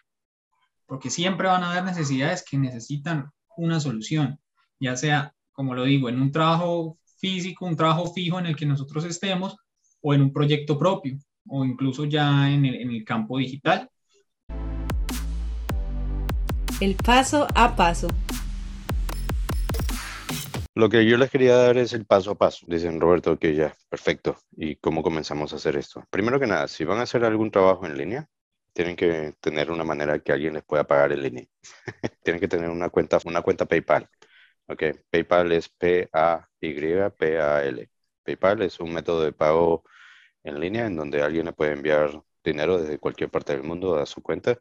porque 0.87 1.11
siempre 1.11 1.49
van 1.49 1.65
a 1.65 1.73
haber 1.73 1.83
necesidades 1.83 2.45
que 2.49 2.57
necesitan 2.57 3.31
una 3.57 3.81
solución, 3.81 4.39
ya 4.79 4.97
sea, 4.97 5.35
como 5.51 5.75
lo 5.75 5.83
digo, 5.83 6.09
en 6.09 6.23
un 6.23 6.31
trabajo 6.31 6.99
físico, 7.19 7.67
un 7.67 7.75
trabajo 7.75 8.13
fijo 8.13 8.39
en 8.39 8.47
el 8.47 8.55
que 8.55 8.65
nosotros 8.65 9.05
estemos, 9.05 9.57
o 10.01 10.15
en 10.15 10.23
un 10.23 10.33
proyecto 10.33 10.79
propio, 10.79 11.19
o 11.49 11.65
incluso 11.65 12.05
ya 12.05 12.49
en 12.49 12.65
el, 12.65 12.77
en 12.77 12.91
el 12.93 13.05
campo 13.05 13.39
digital. 13.39 13.91
El 16.81 16.95
paso 16.95 17.49
a 17.57 17.75
paso. 17.75 18.07
Lo 20.79 20.89
que 20.89 21.05
yo 21.05 21.17
les 21.17 21.29
quería 21.29 21.57
dar 21.57 21.77
es 21.77 21.93
el 21.93 22.07
paso 22.07 22.31
a 22.31 22.39
paso. 22.39 22.65
Dicen 22.69 23.01
Roberto 23.01 23.37
que 23.37 23.53
ya, 23.53 23.77
perfecto. 23.89 24.37
¿Y 24.53 24.77
cómo 24.77 25.03
comenzamos 25.03 25.53
a 25.53 25.57
hacer 25.57 25.75
esto? 25.77 26.05
Primero 26.09 26.39
que 26.39 26.47
nada, 26.47 26.69
si 26.69 26.85
van 26.85 27.01
a 27.01 27.03
hacer 27.03 27.25
algún 27.25 27.51
trabajo 27.51 27.85
en 27.85 27.99
línea, 27.99 28.29
tienen 28.73 28.95
que 28.95 29.35
tener 29.41 29.73
una 29.73 29.83
manera 29.83 30.21
que 30.21 30.31
alguien 30.31 30.55
les 30.55 30.63
pueda 30.63 30.85
pagar 30.85 31.11
en 31.11 31.23
línea. 31.25 31.47
tienen 32.23 32.41
que 32.41 32.47
tener 32.47 32.71
una 32.71 32.91
cuenta, 32.91 33.19
una 33.25 33.43
cuenta 33.43 33.67
PayPal. 33.67 34.09
Ok, 34.69 34.85
PayPal 35.11 35.51
es 35.51 35.69
P-A-Y-P-A-L. 35.69 36.21
PayPal 38.23 38.63
es 38.63 38.79
un 38.79 38.93
método 38.95 39.25
de 39.25 39.33
pago 39.33 39.83
en 40.45 40.61
línea 40.61 40.87
en 40.87 40.95
donde 40.95 41.23
alguien 41.23 41.47
le 41.47 41.55
puede 41.55 41.73
enviar 41.73 42.23
dinero 42.45 42.79
desde 42.79 43.01
cualquier 43.01 43.31
parte 43.31 43.53
del 43.53 43.65
mundo 43.65 43.97
a 43.97 44.07
su 44.07 44.23
cuenta 44.23 44.61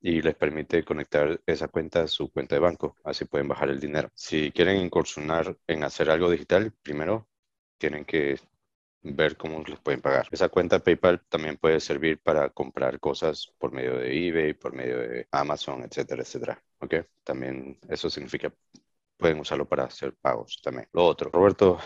y 0.00 0.22
les 0.22 0.34
permite 0.34 0.84
conectar 0.84 1.40
esa 1.46 1.68
cuenta 1.68 2.02
a 2.02 2.08
su 2.08 2.30
cuenta 2.30 2.54
de 2.54 2.60
banco, 2.60 2.96
así 3.04 3.24
pueden 3.24 3.48
bajar 3.48 3.70
el 3.70 3.80
dinero. 3.80 4.10
Si 4.14 4.52
quieren 4.52 4.76
incursionar 4.76 5.56
en 5.66 5.84
hacer 5.84 6.10
algo 6.10 6.30
digital, 6.30 6.72
primero 6.82 7.28
tienen 7.78 8.04
que 8.04 8.38
ver 9.02 9.36
cómo 9.36 9.62
les 9.66 9.78
pueden 9.80 10.00
pagar. 10.00 10.28
Esa 10.30 10.48
cuenta 10.48 10.80
PayPal 10.80 11.22
también 11.28 11.56
puede 11.56 11.80
servir 11.80 12.20
para 12.20 12.50
comprar 12.50 13.00
cosas 13.00 13.52
por 13.58 13.72
medio 13.72 13.96
de 13.96 14.28
eBay, 14.28 14.54
por 14.54 14.72
medio 14.72 14.98
de 14.98 15.26
Amazon, 15.30 15.82
etcétera, 15.82 16.22
etcétera. 16.22 16.62
¿Ok? 16.80 16.94
También 17.24 17.78
eso 17.88 18.10
significa 18.10 18.52
pueden 19.16 19.40
usarlo 19.40 19.68
para 19.68 19.84
hacer 19.84 20.14
pagos 20.20 20.60
también. 20.62 20.88
Lo 20.92 21.04
otro, 21.04 21.30
Roberto, 21.30 21.78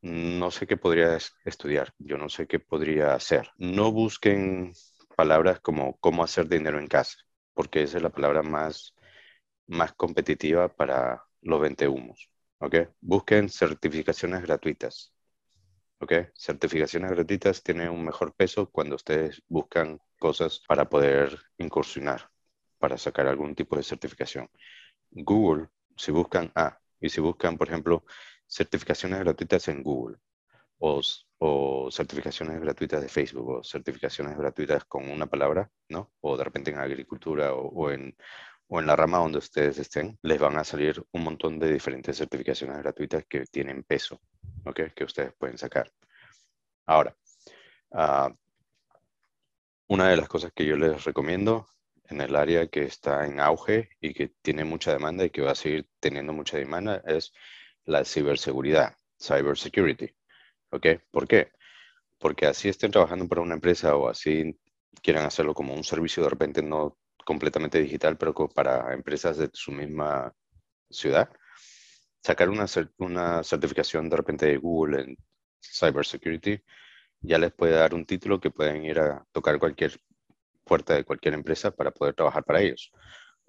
no 0.00 0.50
sé 0.50 0.66
qué 0.66 0.76
podría 0.76 1.18
estudiar, 1.44 1.92
yo 1.98 2.16
no 2.16 2.28
sé 2.28 2.46
qué 2.46 2.58
podría 2.58 3.14
hacer. 3.14 3.50
No 3.58 3.92
busquen 3.92 4.72
palabras 5.16 5.60
como 5.60 5.96
cómo 5.98 6.24
hacer 6.24 6.48
dinero 6.48 6.78
en 6.78 6.86
casa, 6.86 7.18
porque 7.58 7.82
esa 7.82 7.96
es 7.96 8.04
la 8.04 8.10
palabra 8.10 8.44
más, 8.44 8.94
más 9.66 9.92
competitiva 9.94 10.68
para 10.68 11.24
los 11.40 11.60
20 11.60 11.88
humos. 11.88 12.30
Busquen 13.00 13.48
certificaciones 13.48 14.42
gratuitas. 14.42 15.12
¿ok? 15.98 16.12
Certificaciones 16.36 17.10
gratuitas 17.10 17.60
tienen 17.64 17.88
un 17.88 18.04
mejor 18.04 18.32
peso 18.32 18.70
cuando 18.70 18.94
ustedes 18.94 19.42
buscan 19.48 20.00
cosas 20.20 20.62
para 20.68 20.88
poder 20.88 21.36
incursionar, 21.56 22.30
para 22.78 22.96
sacar 22.96 23.26
algún 23.26 23.56
tipo 23.56 23.74
de 23.74 23.82
certificación. 23.82 24.48
Google, 25.10 25.66
si 25.96 26.12
buscan 26.12 26.52
A, 26.54 26.78
y 27.00 27.08
si 27.08 27.20
buscan, 27.20 27.58
por 27.58 27.66
ejemplo, 27.66 28.04
certificaciones 28.46 29.18
gratuitas 29.18 29.66
en 29.66 29.82
Google, 29.82 30.18
o, 30.78 31.00
o, 31.38 31.90
certificaciones 31.90 32.60
gratuitas 32.60 33.02
de 33.02 33.08
Facebook 33.08 33.48
o 33.48 33.64
certificaciones 33.64 34.36
gratuitas 34.36 34.84
con 34.84 35.08
una 35.08 35.26
palabra, 35.26 35.70
¿no? 35.88 36.12
O 36.20 36.36
de 36.36 36.44
repente 36.44 36.70
en 36.70 36.78
agricultura 36.78 37.54
o, 37.54 37.90
en, 37.90 38.16
o 38.68 38.80
en 38.80 38.86
la 38.86 38.96
rama 38.96 39.18
donde 39.18 39.38
ustedes 39.38 39.78
estén, 39.78 40.18
les 40.22 40.38
van 40.38 40.56
a 40.58 40.64
salir 40.64 41.02
un 41.12 41.24
montón 41.24 41.58
de 41.58 41.72
diferentes 41.72 42.16
certificaciones 42.16 42.78
gratuitas 42.78 43.24
que 43.28 43.44
tienen 43.46 43.84
peso, 43.84 44.20
¿ok? 44.64 44.80
Que 44.94 45.04
ustedes 45.04 45.32
pueden 45.38 45.58
sacar. 45.58 45.90
Ahora, 46.86 47.16
uh, 47.90 48.34
una 49.88 50.08
de 50.08 50.16
las 50.16 50.28
cosas 50.28 50.52
que 50.54 50.66
yo 50.66 50.76
les 50.76 51.04
recomiendo 51.04 51.66
en 52.04 52.20
el 52.20 52.36
área 52.36 52.66
que 52.68 52.84
está 52.84 53.26
en 53.26 53.40
auge 53.40 53.90
y 54.00 54.14
que 54.14 54.28
tiene 54.42 54.64
mucha 54.64 54.92
demanda 54.92 55.24
y 55.24 55.30
que 55.30 55.42
va 55.42 55.52
a 55.52 55.54
seguir 55.54 55.88
teniendo 56.00 56.32
mucha 56.32 56.56
demanda 56.56 57.02
es 57.06 57.32
la 57.84 58.04
ciberseguridad, 58.04 58.94
cybersecurity. 59.20 60.14
¿Ok? 60.70 60.86
¿Por 61.10 61.26
qué? 61.26 61.52
Porque 62.18 62.46
así 62.46 62.68
estén 62.68 62.90
trabajando 62.90 63.28
para 63.28 63.42
una 63.42 63.54
empresa 63.54 63.96
o 63.96 64.08
así 64.08 64.58
quieran 65.02 65.26
hacerlo 65.26 65.54
como 65.54 65.74
un 65.74 65.84
servicio 65.84 66.22
de 66.22 66.30
repente 66.30 66.62
no 66.62 66.98
completamente 67.24 67.80
digital, 67.80 68.16
pero 68.16 68.34
para 68.48 68.92
empresas 68.94 69.36
de 69.38 69.50
su 69.52 69.72
misma 69.72 70.32
ciudad, 70.90 71.30
sacar 72.22 72.48
una, 72.48 72.66
una 72.98 73.42
certificación 73.44 74.08
de 74.08 74.16
repente 74.16 74.46
de 74.46 74.56
Google 74.56 75.00
en 75.02 75.16
cybersecurity 75.62 76.60
ya 77.20 77.38
les 77.38 77.52
puede 77.52 77.72
dar 77.72 77.94
un 77.94 78.06
título 78.06 78.40
que 78.40 78.50
pueden 78.50 78.84
ir 78.84 78.98
a 79.00 79.26
tocar 79.32 79.58
cualquier 79.58 80.00
puerta 80.64 80.94
de 80.94 81.04
cualquier 81.04 81.34
empresa 81.34 81.70
para 81.70 81.90
poder 81.90 82.14
trabajar 82.14 82.44
para 82.44 82.60
ellos 82.60 82.92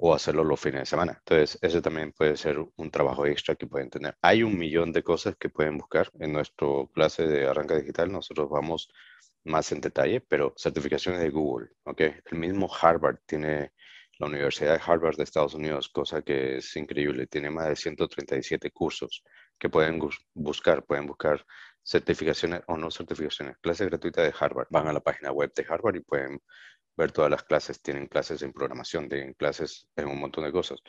o 0.02 0.14
hacerlo 0.14 0.44
los 0.44 0.60
fines 0.60 0.82
de 0.82 0.86
semana. 0.86 1.16
Entonces, 1.20 1.60
eso 1.62 1.82
también 1.82 2.14
puede 2.14 2.38
ser 2.38 2.58
un 2.78 2.90
trabajo 2.90 3.26
extra 3.26 3.56
que 3.56 3.68
pueden 3.68 3.90
tener. 3.90 4.16
Hay 4.22 4.44
un 4.44 4.58
millón 4.58 4.94
de 4.94 5.04
cosas 5.04 5.36
que 5.38 5.50
pueden 5.50 5.78
buscar 5.78 6.10
en 6.20 6.32
nuestro 6.32 6.90
clase 6.94 7.28
de 7.28 7.48
arranca 7.48 7.76
digital. 7.76 8.12
Nosotros 8.12 8.50
vamos 8.50 8.90
más 9.44 9.72
en 9.74 9.82
detalle, 9.82 10.22
pero 10.22 10.54
certificaciones 10.58 11.22
de 11.22 11.30
Google, 11.30 11.70
¿ok? 11.84 12.02
El 12.32 12.38
mismo 12.38 12.70
Harvard 12.74 13.20
tiene, 13.26 13.74
la 14.20 14.28
Universidad 14.28 14.74
de 14.74 14.82
Harvard 14.86 15.18
de 15.18 15.24
Estados 15.24 15.54
Unidos, 15.54 15.90
cosa 15.90 16.22
que 16.22 16.58
es 16.58 16.76
increíble, 16.78 17.28
tiene 17.28 17.50
más 17.50 17.68
de 17.68 17.76
137 17.76 18.72
cursos 18.72 19.24
que 19.58 19.70
pueden 19.70 20.00
buscar, 20.34 20.86
pueden 20.86 21.08
buscar 21.08 21.46
certificaciones 21.84 22.62
o 22.68 22.78
no 22.78 22.92
certificaciones, 22.92 23.58
clases 23.62 23.88
gratuitas 23.88 24.26
de 24.26 24.34
Harvard. 24.38 24.68
Van 24.70 24.88
a 24.88 24.94
la 24.94 25.00
página 25.02 25.32
web 25.32 25.52
de 25.54 25.66
Harvard 25.68 25.96
y 25.98 26.02
pueden 26.02 26.42
ver 27.00 27.12
todas 27.12 27.32
las 27.32 27.44
clases. 27.44 27.82
Tienen 27.82 28.08
clases 28.08 28.42
en 28.44 28.54
programación, 28.54 29.10
tienen 29.10 29.34
clases 29.34 29.88
en 29.96 30.08
un 30.08 30.20
montón 30.20 30.44
de 30.44 30.52
cosas. 30.52 30.80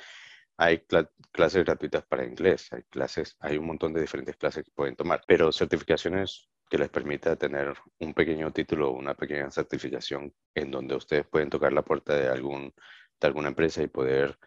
Hay 0.59 0.85
clases 1.33 1.65
gratuitas 1.65 2.05
para 2.05 2.25
inglés, 2.25 2.69
hay 2.73 2.83
clases, 2.83 3.37
hay 3.41 3.57
un 3.57 3.67
montón 3.67 3.95
de 3.95 4.03
diferentes 4.03 4.37
clases 4.37 4.65
que 4.65 4.73
pueden 4.73 4.97
tomar, 4.97 5.23
pero 5.27 5.53
certificaciones 5.53 6.51
que 6.69 6.79
les 6.79 6.91
permita 6.91 7.37
tener 7.37 7.75
un 7.99 8.13
pequeño 8.13 8.53
título, 8.53 8.91
una 8.91 9.15
pequeña 9.15 9.51
certificación 9.51 10.35
en 10.55 10.71
donde 10.71 10.97
ustedes 10.97 11.27
pueden 11.27 11.49
tocar 11.49 11.73
la 11.73 11.83
puerta 11.83 12.15
de, 12.15 12.29
algún, 12.29 12.75
de 13.21 13.27
alguna 13.27 13.49
empresa 13.49 13.83
y 13.83 13.89
poder 13.89 14.39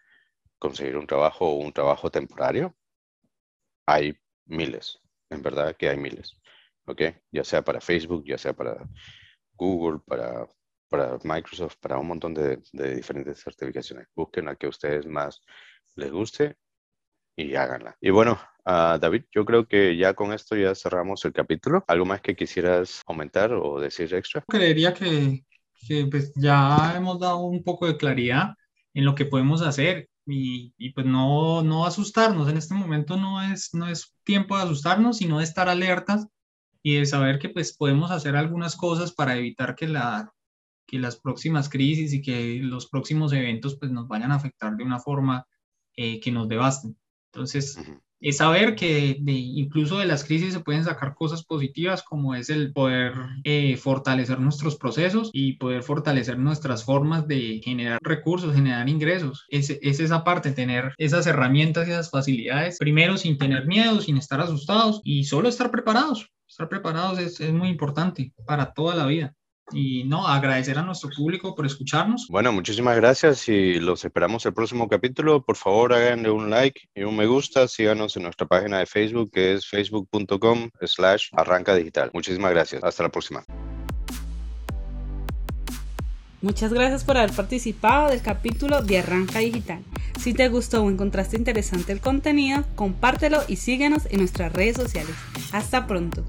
conseguir 0.58 0.96
un 0.96 1.06
trabajo 1.06 1.46
o 1.46 1.56
un 1.56 1.72
trabajo 1.72 2.10
temporario. 2.10 2.76
Hay 3.86 4.16
miles, 4.46 5.00
en 5.30 5.42
verdad 5.42 5.76
que 5.76 5.88
hay 5.88 5.96
miles, 5.96 6.40
¿ok? 6.86 7.02
Ya 7.32 7.44
sea 7.44 7.62
para 7.62 7.80
Facebook, 7.80 8.24
ya 8.26 8.38
sea 8.38 8.52
para 8.54 8.88
Google, 9.56 10.00
para 10.06 10.46
para 10.94 11.18
Microsoft, 11.24 11.76
para 11.80 11.98
un 11.98 12.06
montón 12.06 12.34
de, 12.34 12.60
diferentes 12.94 13.42
certificaciones. 13.42 14.06
Busquen 14.14 14.44
la 14.44 14.54
que 14.54 14.66
a 14.66 14.68
ustedes 14.68 15.06
más 15.06 15.40
les 15.96 16.12
guste 16.12 16.56
y 17.36 17.56
háganla. 17.56 17.96
Y 18.00 18.10
bueno, 18.10 18.38
uh, 18.64 18.96
David, 19.00 19.24
yo 19.32 19.44
creo 19.44 19.66
que 19.66 19.96
ya 19.96 20.14
con 20.14 20.32
esto 20.32 20.54
ya 20.54 20.72
cerramos 20.76 21.24
el 21.24 21.32
capítulo. 21.32 21.84
¿Algo 21.88 22.04
más 22.04 22.20
que 22.20 22.36
quisieras 22.36 23.02
aumentar 23.08 23.52
o 23.52 23.80
decir 23.80 24.14
extra? 24.14 24.44
Creería 24.46 24.94
que, 24.94 25.44
que 25.88 26.06
pues 26.06 26.32
ya 26.36 26.94
hemos 26.96 27.18
dado 27.18 27.38
un 27.38 27.64
poco 27.64 27.88
de 27.88 27.96
claridad 27.96 28.54
en 28.92 29.04
lo 29.04 29.16
que 29.16 29.24
podemos 29.24 29.62
hacer 29.62 30.08
y, 30.26 30.72
y, 30.78 30.90
pues 30.92 31.06
no, 31.06 31.62
no 31.62 31.86
asustarnos. 31.86 32.48
En 32.48 32.56
este 32.56 32.74
momento 32.74 33.16
no 33.16 33.42
es, 33.42 33.74
no 33.74 33.88
es 33.88 34.14
tiempo 34.22 34.56
de 34.56 34.62
asustarnos, 34.62 35.16
sino 35.18 35.38
de 35.38 35.44
estar 35.44 35.68
alertas 35.68 36.28
y 36.84 36.98
de 36.98 37.06
saber 37.06 37.40
que 37.40 37.48
pues 37.48 37.76
podemos 37.76 38.12
hacer 38.12 38.36
algunas 38.36 38.76
cosas 38.76 39.10
para 39.10 39.36
evitar 39.36 39.74
que 39.74 39.88
la, 39.88 40.30
que 40.86 40.98
las 40.98 41.16
próximas 41.16 41.68
crisis 41.68 42.12
y 42.12 42.22
que 42.22 42.60
los 42.62 42.88
próximos 42.88 43.32
eventos 43.32 43.76
pues 43.76 43.90
nos 43.90 44.08
vayan 44.08 44.32
a 44.32 44.36
afectar 44.36 44.76
de 44.76 44.84
una 44.84 44.98
forma 44.98 45.46
eh, 45.96 46.20
que 46.20 46.32
nos 46.32 46.48
devasten. 46.48 46.96
Entonces, 47.32 47.78
es 48.24 48.38
saber 48.38 48.74
que 48.74 49.18
de, 49.20 49.32
incluso 49.32 49.98
de 49.98 50.06
las 50.06 50.24
crisis 50.24 50.54
se 50.54 50.60
pueden 50.60 50.82
sacar 50.82 51.14
cosas 51.14 51.44
positivas 51.44 52.02
como 52.02 52.34
es 52.34 52.48
el 52.48 52.72
poder 52.72 53.12
eh, 53.44 53.76
fortalecer 53.76 54.40
nuestros 54.40 54.76
procesos 54.76 55.30
y 55.32 55.58
poder 55.58 55.82
fortalecer 55.82 56.38
nuestras 56.38 56.84
formas 56.84 57.28
de 57.28 57.60
generar 57.62 57.98
recursos, 58.02 58.54
generar 58.54 58.88
ingresos. 58.88 59.44
Es, 59.50 59.68
es 59.68 60.00
esa 60.00 60.24
parte, 60.24 60.52
tener 60.52 60.94
esas 60.96 61.26
herramientas 61.26 61.86
y 61.86 61.90
esas 61.90 62.10
facilidades, 62.10 62.78
primero 62.78 63.18
sin 63.18 63.36
tener 63.36 63.66
miedo, 63.66 64.00
sin 64.00 64.16
estar 64.16 64.40
asustados 64.40 65.02
y 65.04 65.24
solo 65.24 65.50
estar 65.50 65.70
preparados. 65.70 66.30
Estar 66.48 66.70
preparados 66.70 67.18
es, 67.18 67.40
es 67.40 67.52
muy 67.52 67.68
importante 67.68 68.32
para 68.46 68.72
toda 68.72 68.94
la 68.94 69.04
vida 69.04 69.34
y 69.72 70.04
no, 70.04 70.26
agradecer 70.26 70.78
a 70.78 70.82
nuestro 70.82 71.10
público 71.10 71.54
por 71.54 71.66
escucharnos. 71.66 72.26
Bueno, 72.28 72.52
muchísimas 72.52 72.96
gracias 72.96 73.48
y 73.48 73.80
los 73.80 74.04
esperamos 74.04 74.44
el 74.46 74.54
próximo 74.54 74.88
capítulo. 74.88 75.44
Por 75.44 75.56
favor, 75.56 75.92
háganle 75.92 76.30
un 76.30 76.50
like 76.50 76.88
y 76.94 77.02
un 77.02 77.16
me 77.16 77.26
gusta. 77.26 77.66
Síganos 77.68 78.16
en 78.16 78.24
nuestra 78.24 78.46
página 78.46 78.78
de 78.78 78.86
Facebook 78.86 79.30
que 79.32 79.54
es 79.54 79.66
facebook.com 79.66 80.70
slash 80.82 81.28
arranca 81.32 81.74
digital. 81.74 82.10
Muchísimas 82.12 82.50
gracias. 82.50 82.84
Hasta 82.84 83.04
la 83.04 83.08
próxima. 83.08 83.44
Muchas 86.44 86.74
gracias 86.74 87.04
por 87.04 87.16
haber 87.16 87.32
participado 87.32 88.10
del 88.10 88.20
capítulo 88.20 88.82
de 88.82 88.98
Arranca 88.98 89.38
Digital. 89.38 89.82
Si 90.20 90.34
te 90.34 90.48
gustó 90.48 90.82
o 90.82 90.90
encontraste 90.90 91.38
interesante 91.38 91.92
el 91.92 92.00
contenido, 92.00 92.64
compártelo 92.74 93.40
y 93.48 93.56
síguenos 93.56 94.06
en 94.10 94.18
nuestras 94.18 94.52
redes 94.52 94.76
sociales. 94.76 95.14
Hasta 95.52 95.86
pronto. 95.86 96.22